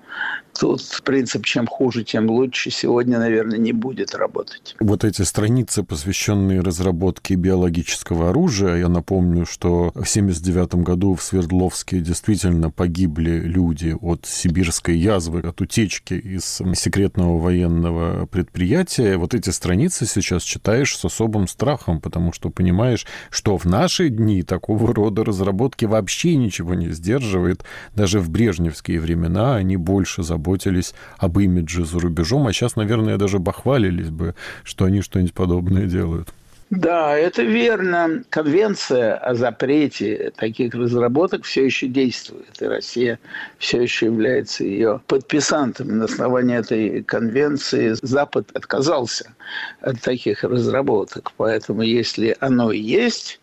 тут 0.60 0.82
принцип 1.04 1.46
«чем 1.46 1.68
хуже, 1.68 2.04
тем 2.04 2.30
лучше» 2.30 2.72
сегодня, 2.72 3.20
наверное, 3.20 3.58
не 3.58 3.74
будет 3.74 4.16
работать. 4.16 4.76
Вот 4.80 5.04
эти 5.04 5.22
страницы, 5.22 5.84
посвященные 5.84 6.62
разработке 6.62 7.36
биологического 7.36 8.30
оружия, 8.30 8.78
я 8.78 8.90
напомню, 8.90 9.46
что 9.46 9.92
в 9.96 10.10
1979 10.10 10.76
году 10.84 11.16
в 11.16 11.24
Свердловске 11.24 12.00
действительно 12.00 12.72
погибли 12.72 13.40
люди 13.40 13.96
от 14.00 14.26
сибирской 14.26 14.98
язвы, 14.98 15.42
от 15.42 15.62
утечки 15.62 16.14
из 16.14 16.62
секретного 16.76 17.38
военного 17.40 18.26
предприятия. 18.26 19.09
Вот 19.18 19.34
эти 19.34 19.50
страницы 19.50 20.06
сейчас 20.06 20.44
читаешь 20.44 20.96
с 20.96 21.06
особым 21.06 21.48
страхом, 21.48 22.02
потому 22.02 22.34
что 22.34 22.50
понимаешь, 22.50 23.06
что 23.30 23.58
в 23.58 23.66
наши 23.66 24.10
дни 24.10 24.44
такого 24.44 24.94
рода 24.94 25.24
разработки 25.24 25.86
вообще 25.86 26.36
ничего 26.36 26.74
не 26.74 26.90
сдерживает. 26.92 27.64
Даже 27.96 28.20
в 28.20 28.30
брежневские 28.30 29.00
времена 29.00 29.56
они 29.56 29.78
больше 29.78 30.24
заботились 30.24 30.94
об 31.18 31.40
имидже 31.40 31.86
за 31.86 32.00
рубежом, 32.00 32.48
а 32.48 32.54
сейчас, 32.54 32.76
наверное, 32.76 33.18
даже 33.18 33.40
бахвалились 33.40 34.10
бы, 34.10 34.36
что 34.64 34.86
они 34.86 35.02
что-нибудь 35.02 35.34
подобное 35.34 35.86
делают. 35.86 36.30
Да, 36.70 37.18
это 37.18 37.42
верно. 37.42 38.24
Конвенция 38.30 39.16
о 39.16 39.34
запрете 39.34 40.32
таких 40.36 40.76
разработок 40.76 41.44
все 41.44 41.66
еще 41.66 41.88
действует, 41.88 42.62
и 42.62 42.66
Россия 42.66 43.20
все 43.58 43.82
еще 43.82 44.06
является 44.06 44.64
ее 44.64 45.02
подписантом. 45.08 45.98
На 45.98 46.06
основании 46.06 46.58
этой 46.58 47.04
конвенции 47.04 47.96
Запад 48.04 48.52
отказался 48.54 49.34
от 49.82 50.00
таких 50.02 50.44
разработок. 50.44 51.32
Поэтому, 51.38 51.82
если 51.82 52.38
оно 52.40 52.72
есть, 52.72 53.40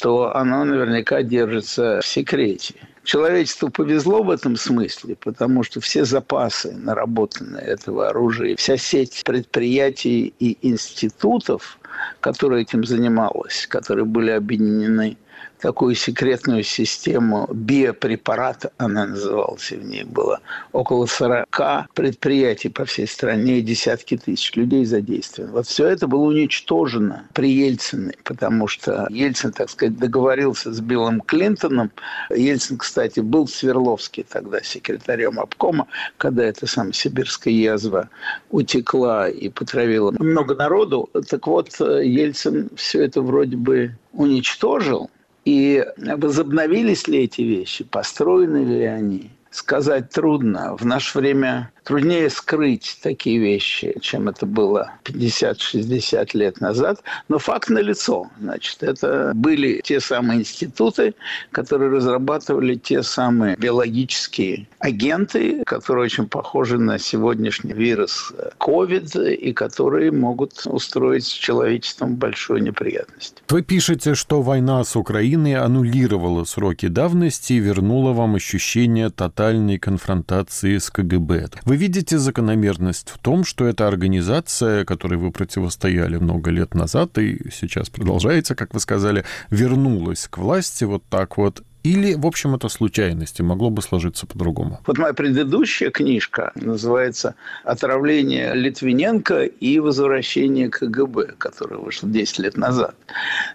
то 0.00 0.34
оно 0.36 0.64
наверняка 0.64 1.22
держится 1.22 2.00
в 2.02 2.06
секрете. 2.06 2.74
Человечеству 3.02 3.68
повезло 3.68 4.22
в 4.22 4.30
этом 4.30 4.56
смысле, 4.56 5.16
потому 5.16 5.62
что 5.62 5.80
все 5.80 6.04
запасы 6.04 6.72
наработанные 6.72 7.62
этого 7.62 8.08
оружия, 8.08 8.56
вся 8.56 8.78
сеть 8.78 9.22
предприятий 9.24 10.32
и 10.38 10.56
институтов, 10.66 11.78
которые 12.20 12.62
этим 12.62 12.84
занималась, 12.84 13.66
которые 13.66 14.04
были 14.04 14.30
объединены 14.30 15.16
такую 15.64 15.94
секретную 15.94 16.62
систему 16.62 17.48
биопрепарата, 17.50 18.70
она 18.76 19.06
называлась, 19.06 19.70
в 19.70 19.82
ней 19.82 20.04
было 20.04 20.40
около 20.72 21.06
40 21.06 21.48
предприятий 21.94 22.68
по 22.68 22.84
всей 22.84 23.08
стране 23.08 23.62
десятки 23.62 24.18
тысяч 24.18 24.54
людей 24.56 24.84
задействованы. 24.84 25.52
Вот 25.54 25.66
все 25.66 25.86
это 25.86 26.06
было 26.06 26.24
уничтожено 26.24 27.26
при 27.32 27.50
Ельцине, 27.50 28.12
потому 28.24 28.68
что 28.68 29.06
Ельцин, 29.08 29.52
так 29.52 29.70
сказать, 29.70 29.96
договорился 29.96 30.70
с 30.70 30.80
Биллом 30.80 31.22
Клинтоном. 31.22 31.90
Ельцин, 32.28 32.76
кстати, 32.76 33.20
был 33.20 33.46
в 33.46 33.50
Свердловске 33.50 34.22
тогда 34.28 34.60
секретарем 34.60 35.40
обкома, 35.40 35.86
когда 36.18 36.44
эта 36.44 36.66
самая 36.66 36.92
сибирская 36.92 37.54
язва 37.54 38.10
утекла 38.50 39.30
и 39.30 39.48
потравила 39.48 40.12
много 40.18 40.56
народу. 40.56 41.08
Так 41.30 41.46
вот, 41.46 41.70
Ельцин 41.80 42.68
все 42.76 43.02
это 43.02 43.22
вроде 43.22 43.56
бы 43.56 43.96
уничтожил, 44.12 45.10
и 45.44 45.84
возобновились 45.96 47.06
ли 47.06 47.24
эти 47.24 47.42
вещи, 47.42 47.84
построены 47.84 48.64
ли 48.64 48.84
они, 48.84 49.30
сказать 49.50 50.10
трудно. 50.10 50.76
В 50.76 50.84
наше 50.86 51.18
время 51.18 51.70
труднее 51.84 52.30
скрыть 52.30 52.98
такие 53.02 53.38
вещи, 53.38 53.94
чем 54.00 54.28
это 54.28 54.46
было 54.46 54.92
50-60 55.04 56.30
лет 56.34 56.60
назад. 56.60 57.02
Но 57.28 57.38
факт 57.38 57.70
налицо. 57.70 58.30
Значит, 58.40 58.82
это 58.82 59.32
были 59.34 59.80
те 59.84 60.00
самые 60.00 60.40
институты, 60.40 61.14
которые 61.52 61.90
разрабатывали 61.90 62.74
те 62.74 63.02
самые 63.02 63.56
биологические 63.56 64.66
агенты, 64.78 65.62
которые 65.64 66.04
очень 66.04 66.26
похожи 66.26 66.78
на 66.78 66.98
сегодняшний 66.98 67.72
вирус 67.72 68.32
COVID 68.58 69.34
и 69.34 69.52
которые 69.52 70.10
могут 70.10 70.66
устроить 70.66 71.26
с 71.26 71.32
человечеством 71.32 72.16
большую 72.16 72.62
неприятность. 72.62 73.42
Вы 73.48 73.62
пишете, 73.62 74.14
что 74.14 74.42
война 74.42 74.82
с 74.84 74.96
Украиной 74.96 75.54
аннулировала 75.54 76.44
сроки 76.44 76.88
давности 76.88 77.54
и 77.54 77.58
вернула 77.58 78.12
вам 78.12 78.34
ощущение 78.34 79.10
тотальной 79.10 79.78
конфронтации 79.78 80.78
с 80.78 80.90
КГБ. 80.90 81.44
Вы 81.64 81.73
видите 81.74 82.18
закономерность 82.18 83.10
в 83.10 83.18
том, 83.18 83.44
что 83.44 83.66
эта 83.66 83.86
организация, 83.88 84.84
которой 84.84 85.16
вы 85.16 85.30
противостояли 85.30 86.16
много 86.16 86.50
лет 86.50 86.74
назад 86.74 87.18
и 87.18 87.50
сейчас 87.50 87.90
продолжается, 87.90 88.54
как 88.54 88.74
вы 88.74 88.80
сказали, 88.80 89.24
вернулась 89.50 90.26
к 90.28 90.38
власти 90.38 90.84
вот 90.84 91.04
так 91.08 91.36
вот 91.36 91.62
или, 91.84 92.14
в 92.14 92.26
общем, 92.26 92.54
это 92.54 92.70
случайности, 92.70 93.42
могло 93.42 93.68
бы 93.68 93.82
сложиться 93.82 94.26
по-другому? 94.26 94.80
Вот 94.86 94.96
моя 94.96 95.12
предыдущая 95.12 95.90
книжка 95.90 96.50
называется 96.54 97.34
«Отравление 97.62 98.54
Литвиненко 98.54 99.42
и 99.44 99.78
возвращение 99.80 100.70
КГБ», 100.70 101.34
которая 101.36 101.78
вышла 101.78 102.08
10 102.08 102.38
лет 102.38 102.56
назад. 102.56 102.96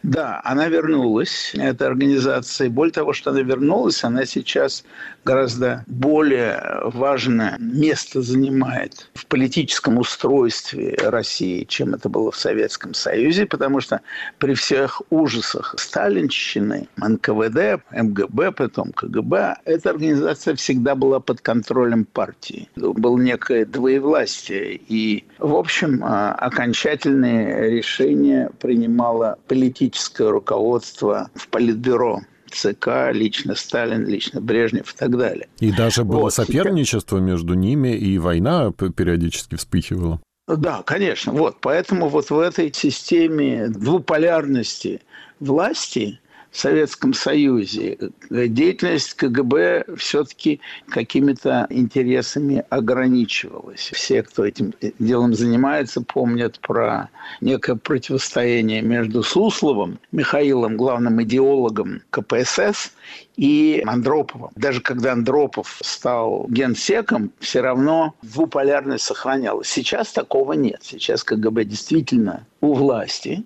Да, 0.04 0.42
она 0.44 0.68
вернулась, 0.68 1.54
эта 1.56 1.88
организация. 1.88 2.68
И 2.68 2.70
более 2.70 2.94
того, 2.94 3.14
что 3.14 3.32
она 3.32 3.42
вернулась, 3.42 4.04
она 4.04 4.28
сейчас 4.28 4.84
гораздо 5.26 5.84
более 5.88 6.82
важное 6.84 7.58
место 7.58 8.22
занимает 8.22 9.10
в 9.16 9.26
политическом 9.26 9.98
устройстве 9.98 10.96
России, 11.02 11.64
чем 11.64 11.96
это 11.96 12.10
было 12.10 12.32
в 12.32 12.38
Советском 12.38 12.94
Союзе, 12.94 13.48
потому 13.48 13.82
что 13.82 14.02
при 14.38 14.54
всех 14.54 15.02
ужасах 15.10 15.74
сталинщины, 15.80 16.88
НКВД, 16.98 17.82
МГБ, 17.92 18.19
КГБ, 18.20 18.52
потом 18.52 18.92
КГБ, 18.92 19.58
эта 19.66 19.92
организация 19.92 20.56
всегда 20.56 20.96
была 20.96 21.20
под 21.20 21.42
контролем 21.42 22.06
партии. 22.06 22.68
Было 22.76 23.18
некое 23.18 23.66
двоевластие. 23.66 24.80
И, 24.88 25.26
в 25.38 25.56
общем, 25.56 26.02
а, 26.04 26.34
окончательные 26.34 27.70
решения 27.70 28.52
принимало 28.60 29.38
политическое 29.48 30.30
руководство 30.30 31.30
в 31.36 31.48
Политбюро. 31.50 32.22
ЦК, 32.52 33.12
лично 33.12 33.54
Сталин, 33.54 34.08
лично 34.08 34.42
Брежнев 34.42 34.92
и 34.92 34.98
так 34.98 35.16
далее. 35.16 35.48
И 35.60 35.72
даже 35.72 36.04
было 36.04 36.22
вот. 36.22 36.34
соперничество 36.34 37.20
между 37.20 37.54
ними, 37.54 37.90
и 37.90 38.18
война 38.18 38.72
периодически 38.72 39.56
вспыхивала. 39.56 40.20
Да, 40.48 40.82
конечно. 40.84 41.32
Вот. 41.32 41.58
Поэтому 41.62 42.10
вот 42.10 42.32
в 42.32 42.40
этой 42.40 42.74
системе 42.74 43.68
двуполярности 43.68 45.02
власти 45.40 46.20
Советском 46.52 47.14
Союзе 47.14 47.98
деятельность 48.30 49.14
КГБ 49.14 49.86
все-таки 49.98 50.60
какими-то 50.90 51.68
интересами 51.70 52.66
ограничивалась. 52.70 53.92
Все, 53.94 54.24
кто 54.24 54.46
этим 54.46 54.74
делом 54.98 55.34
занимается, 55.34 56.02
помнят 56.02 56.60
про 56.60 57.10
некое 57.42 57.76
противостояние 57.76 58.82
между 58.82 59.24
Сусловым, 59.24 60.00
Михаилом, 60.12 60.76
главным 60.78 61.22
идеологом 61.22 62.02
КПСС, 62.10 62.92
и 63.40 63.82
Андроповым. 63.86 64.52
Даже 64.58 64.82
когда 64.82 65.14
Андропов 65.14 65.80
стал 65.82 66.46
генсеком, 66.50 67.32
все 67.40 67.62
равно 67.62 68.14
двуполярность 68.22 69.06
сохранялась. 69.06 69.70
Сейчас 69.70 70.12
такого 70.12 70.54
нет. 70.54 70.80
Сейчас 70.82 71.24
КГБ 71.24 71.64
действительно 71.64 72.46
у 72.60 72.74
власти. 72.74 73.46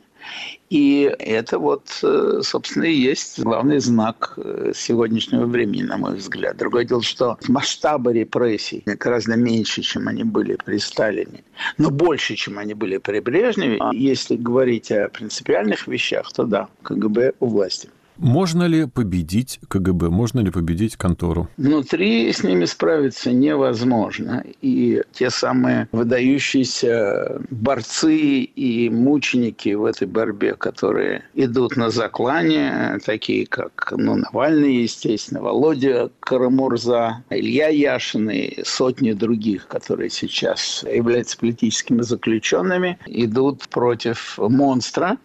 И 0.73 1.15
это 1.19 1.59
вот, 1.59 1.99
э, 2.01 2.39
собственно, 2.41 2.85
и 2.85 2.95
есть 2.95 3.39
главный 3.39 3.77
знак 3.77 4.33
э, 4.37 4.71
сегодняшнего 4.73 5.45
времени, 5.45 5.83
на 5.83 5.97
мой 5.97 6.15
взгляд. 6.15 6.57
Другое 6.57 6.83
дело, 6.83 7.03
что 7.03 7.37
масштабы 7.47 8.11
репрессий 8.11 8.81
гораздо 8.83 9.35
меньше, 9.35 9.83
чем 9.83 10.07
они 10.07 10.23
были 10.23 10.57
при 10.65 10.79
Сталине, 10.79 11.43
но 11.77 11.91
больше, 11.91 12.33
чем 12.33 12.57
они 12.57 12.73
были 12.73 12.97
при 12.97 13.19
Брежневе. 13.19 13.77
А 13.79 13.93
если 13.93 14.35
говорить 14.35 14.91
о 14.91 15.09
принципиальных 15.09 15.87
вещах, 15.87 16.33
то 16.33 16.43
да, 16.43 16.67
КГБ 16.81 17.33
у 17.39 17.45
власти. 17.49 17.89
Можно 18.17 18.63
ли 18.63 18.85
победить 18.85 19.59
КГБ? 19.67 20.09
Можно 20.09 20.41
ли 20.41 20.51
победить 20.51 20.95
контору? 20.95 21.49
Внутри 21.57 22.31
с 22.31 22.43
ними 22.43 22.65
справиться 22.65 23.31
невозможно. 23.31 24.43
И 24.61 25.01
те 25.11 25.29
самые 25.29 25.87
выдающиеся 25.91 27.41
борцы 27.49 28.15
и 28.15 28.89
мученики 28.89 29.73
в 29.73 29.85
этой 29.85 30.07
борьбе, 30.07 30.55
которые 30.55 31.23
идут 31.33 31.75
на 31.75 31.89
заклане, 31.89 32.99
такие 33.05 33.47
как 33.47 33.93
ну, 33.95 34.15
Навальный, 34.15 34.83
естественно, 34.83 35.41
Володя 35.41 36.09
Карамурза, 36.19 37.23
Илья 37.29 37.69
Яшин 37.69 38.29
и 38.29 38.63
сотни 38.63 39.13
других, 39.13 39.67
которые 39.67 40.09
сейчас 40.09 40.83
являются 40.83 41.37
политическими 41.37 42.01
заключенными, 42.01 42.99
идут 43.05 43.67
против 43.69 44.37
монстра, 44.37 45.17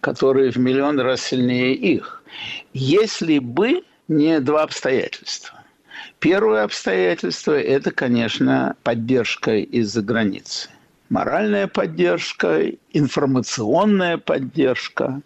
который 0.00 0.50
в 0.50 0.56
миллион 0.56 1.00
раз 1.00 1.22
сильнее 1.22 1.74
их. 1.74 2.17
Если 2.72 3.38
бы 3.38 3.82
не 4.08 4.40
два 4.40 4.62
обстоятельства. 4.62 5.58
Первое 6.18 6.64
обстоятельство– 6.64 7.52
это, 7.60 7.90
конечно, 7.90 8.76
поддержка 8.82 9.56
из-за 9.56 10.02
границы. 10.02 10.70
Моральная 11.10 11.68
поддержка, 11.68 12.70
информационная 12.92 14.18
поддержка 14.18 15.22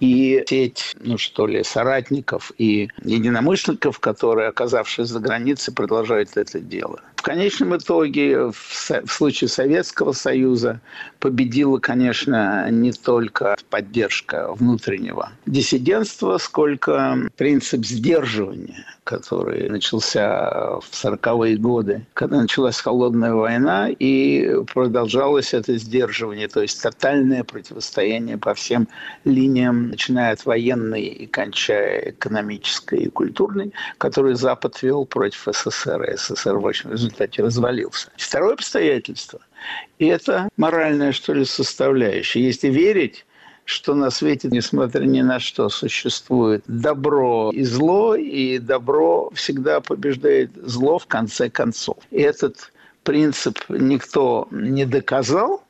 и 0.00 0.42
сеть, 0.48 0.96
ну 0.98 1.18
что 1.18 1.46
ли, 1.46 1.62
соратников 1.62 2.52
и 2.58 2.88
единомышленников, 3.04 4.00
которые, 4.00 4.48
оказавшись 4.48 5.08
за 5.08 5.20
границей, 5.20 5.74
продолжают 5.74 6.36
это 6.36 6.58
дело. 6.58 7.00
В 7.20 7.22
конечном 7.22 7.76
итоге, 7.76 8.50
в, 8.50 8.54
в 8.54 9.12
случае 9.12 9.48
Советского 9.48 10.12
Союза, 10.12 10.80
победила, 11.18 11.76
конечно, 11.76 12.66
не 12.70 12.92
только 12.92 13.58
поддержка 13.68 14.54
внутреннего 14.54 15.30
диссидентства, 15.44 16.38
сколько 16.38 17.28
принцип 17.36 17.84
сдерживания, 17.84 18.86
который 19.04 19.68
начался 19.68 20.78
в 20.80 20.86
40-е 20.92 21.58
годы, 21.58 22.06
когда 22.14 22.40
началась 22.40 22.80
холодная 22.80 23.34
война, 23.34 23.90
и 23.90 24.54
продолжалось 24.72 25.52
это 25.52 25.76
сдерживание, 25.76 26.48
то 26.48 26.62
есть 26.62 26.82
тотальное 26.82 27.44
противостояние 27.44 28.38
по 28.38 28.54
всем 28.54 28.88
линиям, 29.26 29.90
начиная 29.90 30.32
от 30.32 30.46
военной 30.46 31.02
и 31.02 31.26
кончая 31.26 32.12
экономической 32.12 33.00
и 33.00 33.10
культурной, 33.10 33.74
который 33.98 34.36
Запад 34.36 34.80
вел 34.80 35.04
против 35.04 35.48
СССР, 35.52 36.14
СССР 36.16 36.56
в 36.56 36.66
общем 36.66 37.09
результате 37.10 37.42
развалился. 37.42 38.08
Второе 38.16 38.54
обстоятельство– 38.54 39.40
это 39.98 40.48
моральная, 40.56 41.12
что 41.12 41.34
ли, 41.34 41.44
составляющая. 41.44 42.42
Если 42.42 42.68
верить 42.68 43.26
что 43.66 43.94
на 43.94 44.10
свете, 44.10 44.48
несмотря 44.50 45.04
ни 45.04 45.20
на 45.20 45.38
что, 45.38 45.68
существует 45.68 46.64
добро 46.66 47.52
и 47.54 47.62
зло, 47.62 48.16
и 48.16 48.58
добро 48.58 49.30
всегда 49.32 49.80
побеждает 49.80 50.50
зло 50.56 50.98
в 50.98 51.06
конце 51.06 51.48
концов. 51.48 51.98
И 52.10 52.20
этот 52.20 52.72
принцип 53.04 53.60
никто 53.68 54.48
не 54.50 54.86
доказал, 54.86 55.62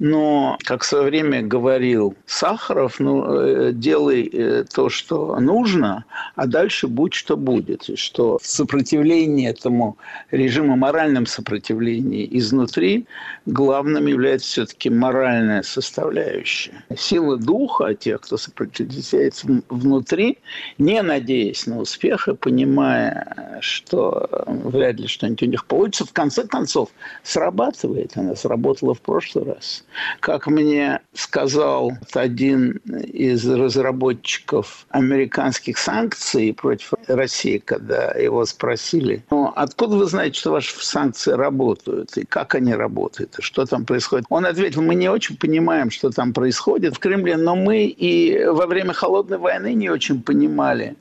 но, 0.00 0.56
как 0.64 0.82
в 0.82 0.86
свое 0.86 1.04
время 1.04 1.42
говорил 1.42 2.16
Сахаров, 2.24 3.00
ну, 3.00 3.22
э, 3.22 3.72
делай 3.74 4.30
э, 4.32 4.64
то, 4.64 4.88
что 4.88 5.38
нужно, 5.38 6.06
а 6.36 6.46
дальше 6.46 6.88
будь 6.88 7.12
что 7.12 7.36
будет. 7.36 7.86
И 7.90 7.96
что 7.96 8.38
сопротивление 8.42 9.50
этому 9.50 9.98
режиму, 10.30 10.74
моральном 10.74 11.26
сопротивлении 11.26 12.26
изнутри, 12.32 13.06
главным 13.44 14.06
является 14.06 14.48
все-таки 14.48 14.88
моральная 14.88 15.62
составляющая. 15.62 16.82
Сила 16.96 17.36
духа 17.36 17.94
тех, 17.94 18.22
кто 18.22 18.38
сопротивляется 18.38 19.62
внутри, 19.68 20.38
не 20.78 21.02
надеясь 21.02 21.66
на 21.66 21.78
успех 21.78 22.26
и 22.26 22.34
понимая, 22.34 23.58
что 23.60 24.46
вряд 24.46 24.98
ли 24.98 25.06
что-нибудь 25.06 25.42
у 25.42 25.46
них 25.46 25.66
получится, 25.66 26.06
в 26.06 26.12
конце 26.14 26.46
концов 26.46 26.88
срабатывает. 27.22 28.12
Она 28.16 28.34
сработала 28.34 28.94
в 28.94 29.02
прошлый 29.02 29.44
раз 29.44 29.84
Как 30.20 30.46
мне 30.46 31.00
сказал 31.14 31.92
один 32.14 32.80
из 33.12 33.46
разработчиков 33.48 34.86
американских 34.90 35.78
санкций 35.78 36.54
против 36.54 36.92
России, 37.06 37.58
когда 37.58 38.12
его 38.12 38.44
спросили, 38.44 39.24
ну, 39.30 39.52
откуда 39.54 39.96
вы 39.96 40.06
знаете, 40.06 40.38
что 40.38 40.52
ваши 40.52 40.74
санкции 40.78 41.32
работают, 41.32 42.16
и 42.16 42.24
как 42.24 42.54
они 42.54 42.74
работают, 42.74 43.38
и 43.38 43.42
что 43.42 43.64
там 43.66 43.84
происходит? 43.84 44.26
Он 44.28 44.46
ответил, 44.46 44.82
мы 44.82 44.94
не 44.94 45.08
очень 45.08 45.36
понимаем, 45.36 45.90
что 45.90 46.10
там 46.10 46.32
происходит 46.32 46.96
в 46.96 46.98
Кремле, 46.98 47.36
но 47.36 47.56
мы 47.56 47.84
и 47.84 48.44
во 48.44 48.66
время 48.66 48.92
Холодной 48.92 49.38
войны 49.38 49.74
не 49.74 49.90
очень 49.90 50.22
понимали, 50.22 50.96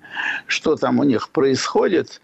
что 0.47 0.75
там 0.75 0.99
у 0.99 1.03
них 1.03 1.29
происходит 1.29 2.21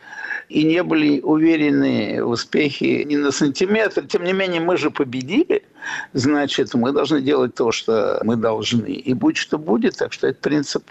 и 0.50 0.64
не 0.64 0.84
были 0.84 1.22
уверены 1.22 2.24
в 2.24 2.30
успехе 2.30 3.04
ни 3.04 3.16
на 3.16 3.32
сантиметр. 3.32 4.06
Тем 4.06 4.24
не 4.24 4.34
менее, 4.34 4.62
мы 4.62 4.78
же 4.78 4.92
победили, 4.92 5.64
значит, 6.14 6.74
мы 6.74 6.92
должны 6.92 7.22
делать 7.22 7.56
то, 7.56 7.72
что 7.72 8.20
мы 8.24 8.36
должны. 8.36 8.92
И 8.92 9.14
будь 9.14 9.38
что 9.38 9.58
будет, 9.58 9.98
так 9.98 10.14
что 10.14 10.28
этот 10.28 10.42
принцип 10.42 10.84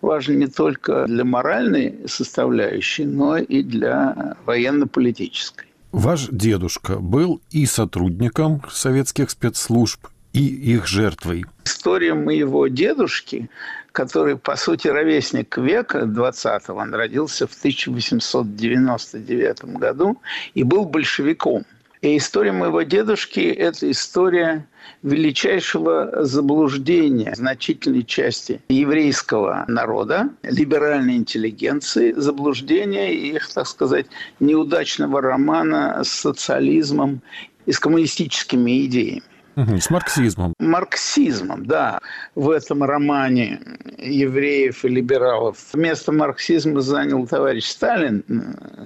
важен 0.00 0.38
не 0.38 0.46
только 0.46 1.06
для 1.06 1.24
моральной 1.24 1.94
составляющей, 2.06 3.04
но 3.04 3.38
и 3.38 3.62
для 3.62 4.36
военно-политической. 4.44 5.66
Ваш 5.92 6.28
дедушка 6.30 6.96
был 6.96 7.40
и 7.50 7.66
сотрудником 7.66 8.62
советских 8.70 9.30
спецслужб, 9.30 10.06
и 10.32 10.74
их 10.74 10.86
жертвой. 10.86 11.46
История 11.64 12.14
моего 12.14 12.66
дедушки 12.66 13.48
который, 13.96 14.36
по 14.36 14.56
сути, 14.56 14.88
ровесник 14.88 15.56
века 15.56 16.00
20-го. 16.00 16.74
Он 16.74 16.94
родился 16.94 17.46
в 17.46 17.56
1899 17.56 19.64
году 19.78 20.20
и 20.52 20.64
был 20.64 20.84
большевиком. 20.84 21.64
И 22.06 22.18
история 22.18 22.52
моего 22.52 22.82
дедушки– 22.82 23.40
это 23.40 23.90
история 23.90 24.64
величайшего 25.02 26.24
заблуждения 26.24 27.34
значительной 27.34 28.04
части 28.04 28.60
еврейского 28.68 29.64
народа, 29.66 30.28
либеральной 30.44 31.16
интеллигенции, 31.16 32.12
заблуждения 32.12 33.12
их, 33.12 33.52
так 33.52 33.66
сказать, 33.66 34.06
неудачного 34.38 35.20
романа 35.20 36.04
с 36.04 36.10
социализмом 36.10 37.22
и 37.66 37.72
с 37.72 37.80
коммунистическими 37.80 38.86
идеями. 38.86 39.24
С 39.56 39.88
марксизмом. 39.88 40.52
Марксизмом, 40.58 41.64
да. 41.64 41.98
В 42.34 42.50
этом 42.50 42.84
романе 42.84 43.58
евреев 43.96 44.84
и 44.84 44.88
либералов 44.88 45.56
место 45.72 46.12
марксизма 46.12 46.82
занял 46.82 47.26
товарищ 47.26 47.64
Сталин, 47.64 48.22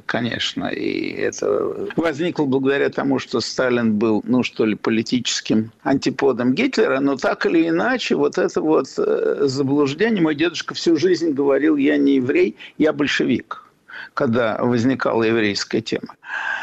конечно, 0.07 0.67
и 0.67 1.11
это 1.11 1.89
возникло 1.97 2.45
благодаря 2.45 2.89
тому, 2.89 3.19
что 3.19 3.41
Сталин 3.41 3.99
был, 3.99 4.23
ну 4.25 4.45
что 4.45 4.65
ли, 4.65 4.77
политическим 4.77 5.73
антиподом 5.83 6.55
Гитлера, 6.55 7.01
но 7.01 7.17
так 7.17 7.47
или 7.47 7.69
иначе, 7.69 8.15
вот 8.15 8.39
это 8.39 8.61
вот 8.61 8.87
э, 8.97 9.47
заблуждение, 9.47 10.23
мой 10.23 10.37
дедушка 10.37 10.75
всю 10.75 10.97
жизнь 10.97 11.33
говорил, 11.33 11.77
я 11.77 11.97
не 11.97 12.17
еврей, 12.17 12.57
я 12.79 12.93
большевик 12.93 13.65
когда 14.15 14.57
возникала 14.59 15.23
еврейская 15.23 15.83
тема. 15.83 16.17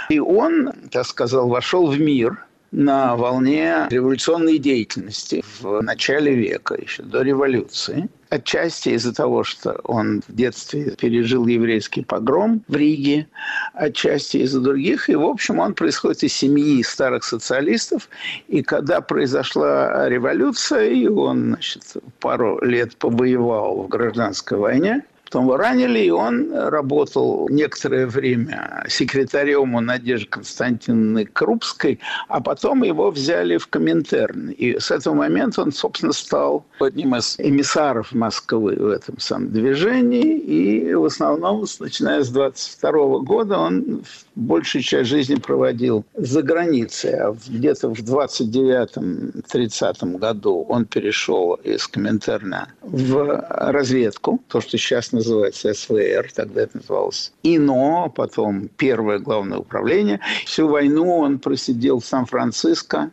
И 0.09 0.19
он, 0.19 0.73
так 0.91 1.05
сказал, 1.05 1.47
вошел 1.47 1.87
в 1.87 1.99
мир– 1.99 2.43
на 2.71 3.15
волне 3.15 3.87
революционной 3.89 4.57
деятельности 4.57 5.43
в 5.61 5.81
начале 5.81 6.35
века, 6.35 6.75
еще 6.75 7.03
до 7.03 7.21
революции. 7.21 8.09
Отчасти 8.29 8.89
из-за 8.89 9.15
того, 9.15 9.45
что 9.45 9.79
он 9.85 10.21
в 10.27 10.35
детстве 10.35 10.95
пережил 10.99 11.47
еврейский 11.47 12.03
погром 12.03 12.61
в 12.67 12.75
Риге, 12.75 13.27
отчасти 13.73 14.37
из-за 14.37 14.59
других. 14.59 15.09
И, 15.09 15.15
в 15.15 15.23
общем, 15.23 15.59
он 15.59 15.73
происходит 15.73 16.23
из 16.23 16.33
семьи 16.33 16.83
старых 16.83 17.23
социалистов. 17.23 18.09
И 18.49 18.63
когда 18.63 18.99
произошла 18.99 20.09
революция, 20.09 20.89
и 20.89 21.07
он 21.07 21.45
значит, 21.53 21.83
пару 22.19 22.59
лет 22.61 22.97
побоевал 22.97 23.83
в 23.83 23.87
гражданской 23.87 24.57
войне, 24.57 25.03
Потом 25.27 25.43
его 25.43 25.57
ранили, 25.57 25.99
и 25.99 26.09
он 26.09 26.53
работал 26.53 27.49
некоторое 27.49 28.07
время 28.07 28.85
секретарем 28.87 29.75
у 29.75 29.81
Надежды 29.81 30.29
Константиновны 30.29 31.25
Крупской, 31.25 31.99
а 32.29 32.39
потом 32.39 32.83
его 32.83 33.11
взяли 33.11 33.57
в 33.57 33.67
Коминтерн. 33.67 34.51
И 34.51 34.79
с 34.79 34.89
этого 34.89 35.15
момента 35.15 35.63
он, 35.63 35.73
собственно, 35.73 36.13
стал 36.13 36.65
одним 36.79 37.17
из 37.17 37.35
эмиссаров 37.39 38.13
Москвы 38.13 38.77
в 38.77 38.87
этом 38.87 39.19
самом 39.19 39.51
движении. 39.51 40.37
И 40.37 40.93
в 40.93 41.03
основном, 41.03 41.65
начиная 41.81 42.23
с 42.23 42.29
22 42.29 43.19
года, 43.19 43.57
он 43.57 44.03
большую 44.37 44.83
часть 44.83 45.09
жизни 45.09 45.35
проводил 45.35 46.05
за 46.15 46.41
границей. 46.43 47.15
А 47.15 47.35
где-то 47.47 47.89
в 47.89 47.99
29-30 47.99 50.17
году 50.17 50.65
он 50.69 50.85
перешел 50.85 51.55
из 51.55 51.85
Коминтерна 51.87 52.69
в 52.81 53.45
разведку, 53.49 54.39
то, 54.47 54.61
что 54.61 54.77
сейчас 54.77 55.11
называется 55.11 55.73
СВР, 55.73 56.31
тогда 56.33 56.61
это 56.61 56.77
называлось 56.77 57.33
ИНО, 57.43 58.13
потом 58.15 58.69
Первое 58.77 59.19
главное 59.19 59.57
управление. 59.57 60.21
Всю 60.45 60.67
войну 60.67 61.17
он 61.17 61.39
просидел 61.39 61.99
в 61.99 62.05
Сан-Франциско, 62.05 63.09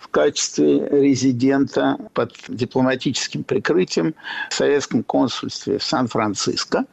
в 0.00 0.08
качестве 0.08 0.88
резидента 0.88 1.98
под 2.14 2.34
дипломатическим 2.48 3.44
прикрытием 3.44 4.14
в 4.48 4.54
советском 4.54 5.04
консульстве 5.04 5.78
в 5.78 5.84
Сан-Франциско. 5.84 6.86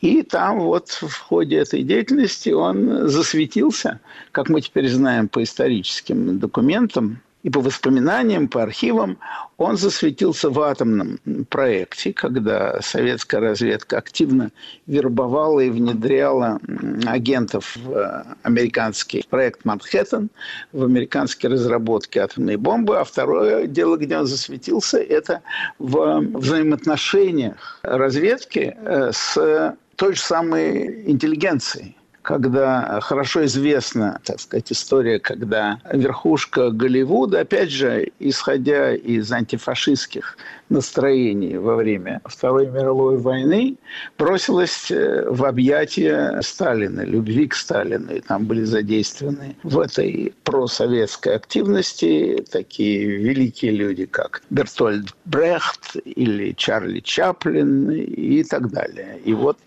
И 0.00 0.22
там 0.22 0.60
вот 0.60 0.90
в 0.90 1.18
ходе 1.18 1.56
этой 1.56 1.82
деятельности 1.82 2.50
он 2.50 3.08
засветился, 3.08 4.00
как 4.32 4.50
мы 4.50 4.60
теперь 4.60 4.88
знаем 4.88 5.28
по 5.28 5.42
историческим 5.42 6.38
документам, 6.38 7.22
и 7.42 7.50
по 7.50 7.60
воспоминаниям, 7.60 8.48
по 8.48 8.62
архивам, 8.62 9.18
он 9.56 9.76
засветился 9.76 10.50
в 10.50 10.60
атомном 10.60 11.18
проекте, 11.48 12.12
когда 12.12 12.80
советская 12.80 13.40
разведка 13.40 13.98
активно 13.98 14.50
вербовала 14.86 15.60
и 15.60 15.70
внедряла 15.70 16.60
агентов 17.06 17.76
в 17.76 18.24
американский 18.42 19.24
проект 19.28 19.64
«Манхэттен», 19.64 20.30
в 20.72 20.84
американские 20.84 21.52
разработки 21.52 22.18
атомной 22.18 22.56
бомбы. 22.56 22.98
А 22.98 23.04
второе 23.04 23.66
дело, 23.66 23.96
где 23.96 24.18
он 24.18 24.26
засветился, 24.26 24.98
это 24.98 25.42
в 25.78 26.20
взаимоотношениях 26.34 27.80
разведки 27.82 28.76
э, 28.76 29.10
с 29.12 29.76
той 29.96 30.14
же 30.14 30.20
самой 30.20 31.10
интеллигенцией 31.10 31.96
когда 32.22 33.00
хорошо 33.00 33.44
известна, 33.44 34.20
так 34.24 34.40
сказать, 34.40 34.72
история, 34.72 35.18
когда 35.18 35.78
верхушка 35.92 36.70
Голливуда, 36.70 37.40
опять 37.40 37.70
же, 37.70 38.10
исходя 38.18 38.94
из 38.94 39.30
антифашистских 39.32 40.36
настроений 40.68 41.58
во 41.58 41.76
время 41.76 42.20
Второй 42.24 42.68
мировой 42.68 43.18
войны, 43.18 43.76
бросилась 44.18 44.90
э, 44.90 45.26
в 45.28 45.44
объятия 45.44 46.40
Сталина, 46.42 47.02
любви 47.02 47.48
к 47.48 47.54
Сталину. 47.54 48.14
И 48.14 48.20
там 48.20 48.46
были 48.46 48.64
задействованы 48.64 49.56
в 49.62 49.78
этой 49.78 50.32
просоветской 50.44 51.36
активности 51.36 52.44
такие 52.50 53.04
великие 53.04 53.72
люди, 53.72 54.06
как 54.06 54.42
Бертольд 54.48 55.14
Брехт 55.24 55.96
или 56.04 56.52
Чарли 56.52 57.00
Чаплин 57.00 57.90
и 57.90 58.42
так 58.44 58.70
далее. 58.70 59.18
И 59.24 59.34
вот 59.34 59.58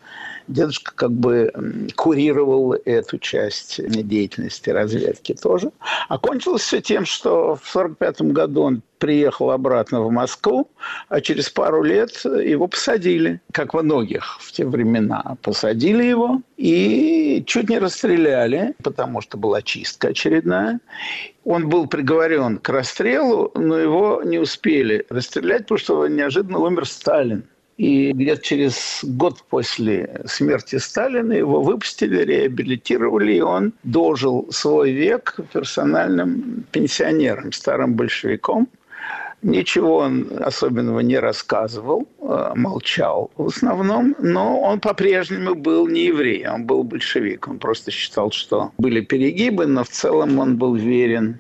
дедушка 0.48 0.94
как 0.96 1.12
бы 1.12 1.52
курировал 1.96 2.74
эту 2.74 3.18
часть 3.18 3.80
деятельности 3.88 4.70
разведки 4.70 5.34
тоже. 5.34 5.72
Окончилось 6.10 6.62
все 6.62 6.82
тем, 6.82 7.06
что 7.06 7.56
в 7.56 7.76
1945 7.76 8.22
году 8.34 8.62
он 8.64 8.82
приехал 8.98 9.52
обратно 9.52 10.02
в 10.02 10.12
Москву, 10.12 10.70
а 11.10 11.22
через 11.22 11.50
пару 11.50 11.84
лет 11.84 12.24
его 12.24 12.68
посадили, 12.68 13.42
как 13.52 13.74
многих 13.74 14.40
в 14.40 14.52
те 14.52 14.66
времена. 14.66 15.38
Посадили 15.42 16.04
его 16.04 16.42
и 16.58 17.44
чуть 17.46 17.70
не 17.70 17.80
расстреляли, 17.80 18.74
потому 18.84 19.22
что 19.22 19.38
была 19.38 19.62
чистка 19.62 20.10
очередная. 20.10 20.80
Он 21.44 21.70
был 21.70 21.88
приговорен 21.88 22.58
к 22.58 22.70
расстрелу, 22.70 23.52
но 23.54 23.78
его 23.78 24.24
не 24.24 24.40
успели 24.40 25.06
расстрелять, 25.10 25.64
потому 25.64 25.78
что 25.78 26.08
неожиданно 26.08 26.60
умер 26.60 26.88
Сталин. 26.88 27.44
И 27.78 28.14
где-то 28.14 28.42
через 28.42 29.00
год 29.04 29.44
после 29.50 30.22
смерти 30.26 30.78
Сталина 30.78 31.34
его 31.34 31.62
выпустили, 31.62 32.24
реабилитировали, 32.24 33.34
и 33.34 33.42
он 33.42 33.74
дожил 33.84 34.48
свой 34.50 34.92
век 34.92 35.36
персональным 35.52 36.64
пенсионером, 36.72 37.52
старым 37.52 37.96
большевиком. 37.96 38.70
Ничего 39.42 39.98
он 39.98 40.32
особенного 40.40 41.02
не 41.02 41.20
рассказывал, 41.20 42.08
э, 42.22 42.54
молчал 42.56 43.30
в 43.36 43.48
основном, 43.48 44.16
но 44.20 44.60
он 44.62 44.80
по-прежнему 44.80 45.54
был 45.54 45.88
не 45.88 46.06
еврей, 46.06 46.48
он 46.48 46.66
был 46.66 46.84
большевик. 46.84 47.48
Он 47.48 47.60
просто 47.60 47.92
считал, 47.92 48.32
что 48.32 48.72
были 48.78 49.02
перегибы, 49.02 49.68
но 49.68 49.84
в 49.84 49.90
целом 49.90 50.40
он 50.40 50.58
был 50.58 50.76
верен 50.76 51.40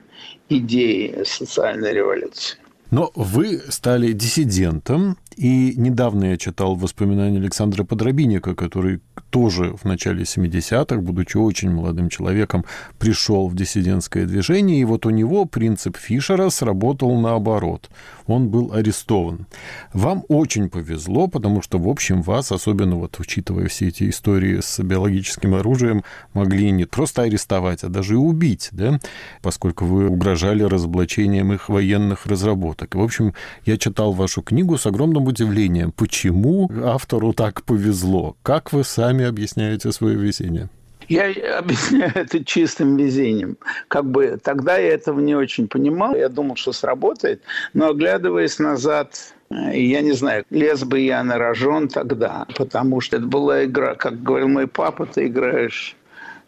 идее 0.50 1.24
социальной 1.26 1.94
революции. 1.94 2.60
Но 2.92 3.12
вы 3.16 3.60
стали 3.70 4.12
диссидентом 4.12 5.18
И 5.38 5.74
недавно 5.76 6.26
я 6.26 6.38
читал 6.38 6.76
воспоминания 6.76 7.40
Александра 7.40 7.84
Подробинника, 7.84 8.56
который 8.56 9.02
тоже 9.30 9.76
в 9.76 9.84
начале 9.84 10.24
70-х, 10.24 11.02
будучи 11.02 11.36
очень 11.36 11.70
молодым 11.70 12.10
человеком, 12.10 12.64
пришел 13.00 13.50
в 13.50 13.56
диссидентское 13.56 14.26
движение, 14.26 14.80
и 14.80 14.86
вот 14.86 15.06
у 15.06 15.10
него 15.10 15.44
принцип 15.46 15.98
Фишера 15.98 16.50
сработал 16.50 17.20
наоборот. 17.20 17.90
Он 18.28 18.48
был 18.48 18.74
арестован. 18.74 19.46
Вам 19.94 20.24
очень 20.30 20.70
повезло, 20.70 21.28
потому 21.28 21.62
что, 21.62 21.78
в 21.80 21.90
общем, 21.90 22.22
вас, 22.22 22.52
особенно 22.52 22.96
вот 22.96 23.20
учитывая 23.20 23.68
все 23.68 23.90
эти 23.90 24.10
истории 24.10 24.62
с 24.62 24.82
биологическим 24.82 25.54
оружием, 25.54 26.04
могли 26.34 26.72
не 26.72 26.86
просто 26.86 27.24
арестовать, 27.24 27.84
а 27.84 27.90
даже 27.90 28.14
и 28.14 28.18
убить, 28.18 28.70
да, 28.72 29.00
поскольку 29.42 29.86
вы 29.86 30.08
угрожали 30.08 30.64
разоблачением 30.64 31.52
их 31.52 31.68
военных 31.68 32.26
разработок. 32.26 32.96
В 32.96 33.02
общем, 33.02 33.34
я 33.66 33.78
читал 33.78 34.14
вашу 34.14 34.42
книгу 34.42 34.78
с 34.78 34.86
огромным 34.86 35.25
удивлением. 35.28 35.92
Почему 35.92 36.70
автору 36.84 37.34
так 37.34 37.64
повезло? 37.64 38.36
Как 38.44 38.74
вы 38.74 38.84
сами 38.84 39.26
объясняете 39.26 39.92
свое 39.92 40.16
везение? 40.16 40.70
Я 41.08 41.60
объясняю 41.60 42.12
это 42.16 42.44
чистым 42.44 42.98
везением. 42.98 43.58
Как 43.88 44.06
бы 44.06 44.40
тогда 44.42 44.78
я 44.78 44.94
этого 44.94 45.20
не 45.20 45.36
очень 45.36 45.68
понимал. 45.68 46.16
Я 46.16 46.30
думал, 46.30 46.56
что 46.56 46.72
сработает. 46.72 47.42
Но 47.74 47.90
оглядываясь 47.90 48.60
назад, 48.60 49.34
э, 49.50 49.80
я 49.80 50.02
не 50.02 50.14
знаю, 50.14 50.46
лез 50.50 50.84
бы 50.84 51.00
я 51.00 51.24
на 51.24 51.38
рожон 51.38 51.88
тогда, 51.88 52.46
потому 52.58 53.02
что 53.02 53.18
это 53.18 53.26
была 53.26 53.66
игра, 53.66 53.96
как 53.96 54.24
говорил 54.24 54.48
мой 54.48 54.68
папа, 54.68 55.06
ты 55.06 55.28
играешь 55.28 55.96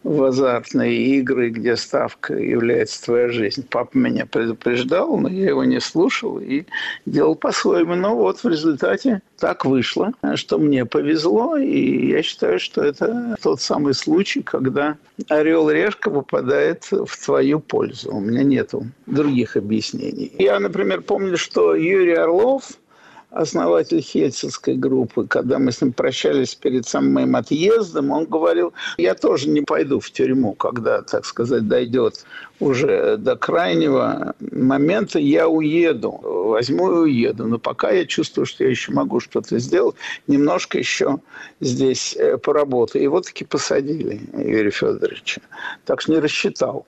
в 0.08 0.24
азартные 0.24 1.18
игры, 1.18 1.50
где 1.50 1.76
ставка 1.76 2.34
является 2.34 3.04
твоя 3.04 3.30
жизнь. 3.30 3.66
Папа 3.70 3.98
меня 3.98 4.26
предупреждал, 4.26 5.18
но 5.18 5.28
я 5.28 5.50
его 5.50 5.66
не 5.66 5.82
слушал 5.82 6.40
и 6.40 6.64
делал 7.06 7.36
по-своему. 7.36 7.96
Но 7.96 8.16
вот 8.16 8.40
в 8.44 8.48
результате 8.48 9.22
так 9.38 9.66
вышло, 9.66 10.14
что 10.36 10.60
мне 10.60 10.86
повезло, 10.86 11.58
и 11.58 12.08
я 12.08 12.24
считаю, 12.24 12.60
что 12.60 12.82
это 12.84 13.36
тот 13.42 13.62
самый 13.62 13.94
случай, 13.94 14.42
когда 14.42 14.96
орел 15.28 15.70
решка 15.70 16.10
попадает 16.10 16.86
в 16.90 17.26
твою 17.26 17.60
пользу. 17.60 18.16
У 18.16 18.22
меня 18.22 18.44
нет 18.44 18.72
других 19.08 19.58
объяснений. 19.58 20.32
Я, 20.40 20.60
например, 20.60 21.02
помню, 21.02 21.38
что 21.38 21.76
Юрий 21.76 22.14
Орлов– 22.14 22.72
основатель 23.38 24.02
Хельсинской 24.02 24.76
группы, 24.76 25.28
когда 25.28 25.60
мы 25.60 25.72
с 25.72 25.82
ним 25.82 25.94
прощались 25.94 26.56
перед 26.56 26.88
самым 26.88 27.14
моим 27.14 27.36
отъездом, 27.36 28.12
он 28.12 28.26
говорил, 28.26 28.74
я 28.98 29.14
тоже 29.16 29.50
не 29.50 29.62
пойду 29.62 30.00
в 30.00 30.10
тюрьму, 30.12 30.54
когда, 30.54 31.02
так 31.02 31.26
сказать, 31.26 31.68
дойдет 31.68 32.26
уже 32.60 33.18
до 33.18 33.36
крайнего 33.36 34.34
момента, 34.40 35.20
я 35.20 35.48
уеду, 35.48 36.20
возьму 36.24 36.92
и 36.92 36.96
уеду. 37.10 37.46
Но 37.46 37.60
пока 37.60 37.92
я 37.92 38.06
чувствую, 38.06 38.46
что 38.46 38.64
я 38.64 38.70
еще 38.70 38.92
могу 38.92 39.20
что-то 39.20 39.60
сделать, 39.60 39.96
немножко 40.28 40.78
еще 40.80 41.20
здесь 41.60 42.16
э, 42.16 42.38
поработаю. 42.38 43.04
И 43.04 43.08
вот 43.08 43.28
таки 43.28 43.46
посадили 43.46 44.22
Юрия 44.34 44.72
Федоровича. 44.72 45.42
Так 45.86 46.02
что 46.02 46.14
не 46.14 46.20
рассчитал. 46.20 46.88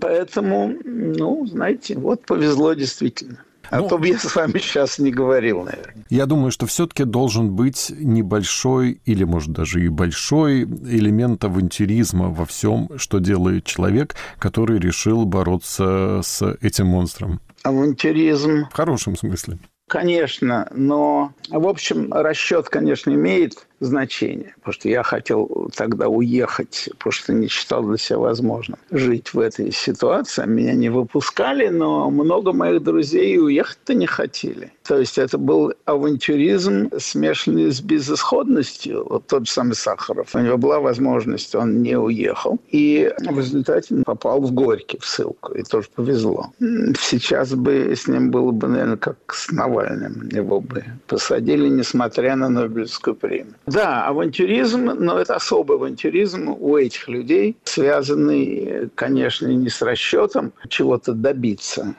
Поэтому, 0.00 0.74
ну, 0.84 1.46
знаете, 1.46 1.96
вот 1.98 2.24
повезло 2.24 2.72
действительно. 2.72 3.38
А 3.72 3.80
ну, 3.80 3.88
то 3.88 3.96
бы 3.96 4.06
я 4.06 4.18
с 4.18 4.36
вами 4.36 4.58
сейчас 4.58 4.98
не 4.98 5.10
говорил, 5.10 5.62
наверное. 5.62 6.04
Я 6.10 6.26
думаю, 6.26 6.50
что 6.50 6.66
все-таки 6.66 7.04
должен 7.04 7.56
быть 7.56 7.90
небольшой 7.98 9.00
или, 9.06 9.24
может, 9.24 9.52
даже 9.52 9.82
и 9.82 9.88
большой 9.88 10.64
элемент 10.64 11.42
авантюризма 11.42 12.28
во 12.28 12.44
всем, 12.44 12.90
что 12.96 13.18
делает 13.18 13.64
человек, 13.64 14.14
который 14.38 14.78
решил 14.78 15.24
бороться 15.24 16.20
с 16.22 16.42
этим 16.60 16.88
монстром. 16.88 17.40
Авантюризм. 17.62 18.66
В 18.70 18.74
хорошем 18.74 19.16
смысле. 19.16 19.58
Конечно, 19.88 20.68
но, 20.74 21.32
в 21.48 21.66
общем, 21.66 22.12
расчет, 22.12 22.68
конечно, 22.68 23.10
имеет 23.10 23.66
значение, 23.82 24.54
потому 24.56 24.72
что 24.74 24.88
я 24.88 25.02
хотел 25.02 25.70
тогда 25.76 26.08
уехать, 26.08 26.88
потому 26.98 27.12
что 27.12 27.32
не 27.32 27.48
считал 27.48 27.82
для 27.82 27.96
себя 27.96 28.18
возможным 28.18 28.78
жить 28.90 29.34
в 29.34 29.40
этой 29.40 29.72
ситуации. 29.72 30.46
Меня 30.46 30.74
не 30.74 30.88
выпускали, 30.88 31.68
но 31.68 32.10
много 32.10 32.52
моих 32.52 32.82
друзей 32.82 33.38
уехать-то 33.38 33.94
не 33.94 34.06
хотели. 34.06 34.72
То 34.84 34.98
есть 34.98 35.18
это 35.18 35.38
был 35.38 35.72
авантюризм, 35.84 36.90
смешанный 36.98 37.70
с 37.70 37.80
безысходностью. 37.80 39.06
Вот 39.08 39.26
тот 39.26 39.46
же 39.46 39.52
самый 39.52 39.74
Сахаров. 39.74 40.34
У 40.34 40.38
него 40.38 40.58
была 40.58 40.80
возможность, 40.80 41.54
он 41.54 41.82
не 41.82 41.96
уехал. 41.96 42.58
И 42.68 43.12
в 43.18 43.38
результате 43.38 44.02
попал 44.04 44.40
в 44.40 44.52
Горький, 44.52 44.98
в 44.98 45.06
ссылку. 45.06 45.54
И 45.54 45.62
тоже 45.62 45.88
повезло. 45.94 46.52
Сейчас 47.00 47.54
бы 47.54 47.94
с 47.96 48.08
ним 48.08 48.30
было 48.30 48.50
бы, 48.50 48.68
наверное, 48.68 48.96
как 48.96 49.16
с 49.32 49.50
Навальным. 49.50 50.28
Его 50.28 50.60
бы 50.60 50.84
посадили, 51.06 51.68
несмотря 51.68 52.36
на 52.36 52.48
Нобелевскую 52.48 53.14
премию. 53.14 53.54
Да, 53.72 54.06
авантюризм, 54.06 54.84
но 54.98 55.18
это 55.18 55.36
особый 55.36 55.78
авантюризм 55.78 56.50
у 56.50 56.76
этих 56.76 57.08
людей, 57.08 57.56
связанный, 57.64 58.90
конечно, 58.94 59.46
не 59.46 59.70
с 59.70 59.80
расчетом 59.80 60.52
чего-то 60.68 61.14
добиться, 61.14 61.94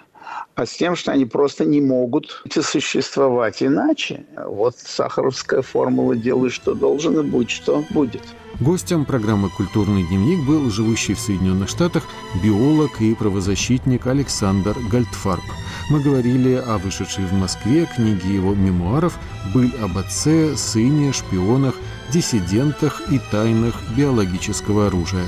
а 0.54 0.68
с 0.68 0.74
тем, 0.74 0.96
что 0.96 1.12
они 1.12 1.26
просто 1.26 1.66
не 1.66 1.82
могут 1.82 2.44
существовать 2.62 3.64
иначе. 3.64 4.26
Вот 4.46 4.76
сахаровская 4.78 5.64
формула 5.64 6.16
«делай, 6.16 6.52
что 6.52 6.76
должен, 6.76 7.20
и 7.20 7.24
будь, 7.24 7.50
что 7.50 7.84
будет». 7.90 8.22
Гостем 8.60 9.04
программы 9.04 9.50
«Культурный 9.50 10.04
дневник» 10.04 10.46
был 10.48 10.70
живущий 10.70 11.16
в 11.16 11.20
Соединенных 11.20 11.70
Штатах 11.70 12.04
биолог 12.44 13.02
и 13.02 13.16
правозащитник 13.16 14.06
Александр 14.06 14.78
Гальтфарб. 14.92 15.44
Мы 15.90 16.00
говорили 16.00 16.54
о 16.54 16.78
вышедшей 16.78 17.26
в 17.26 17.34
Москве 17.34 17.86
книге 17.86 18.34
его 18.34 18.56
мемуаров 18.56 19.20
«Быль 19.54 19.74
об 19.82 19.98
отце, 19.98 20.56
сыне, 20.56 21.12
шпионах, 21.12 21.76
диссидентах 22.12 23.02
и 23.12 23.20
тайнах 23.32 23.76
биологического 23.96 24.88
оружия». 24.88 25.26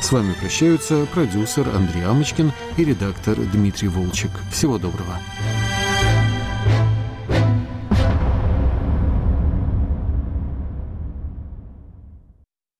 С 0.00 0.12
вами 0.12 0.34
прощаются 0.34 1.06
продюсер 1.06 1.68
Андрей 1.74 2.04
Амочкин 2.04 2.52
и 2.76 2.84
редактор 2.84 3.36
Дмитрий 3.36 3.88
Волчек. 3.88 4.30
Всего 4.52 4.78
доброго. 4.78 5.18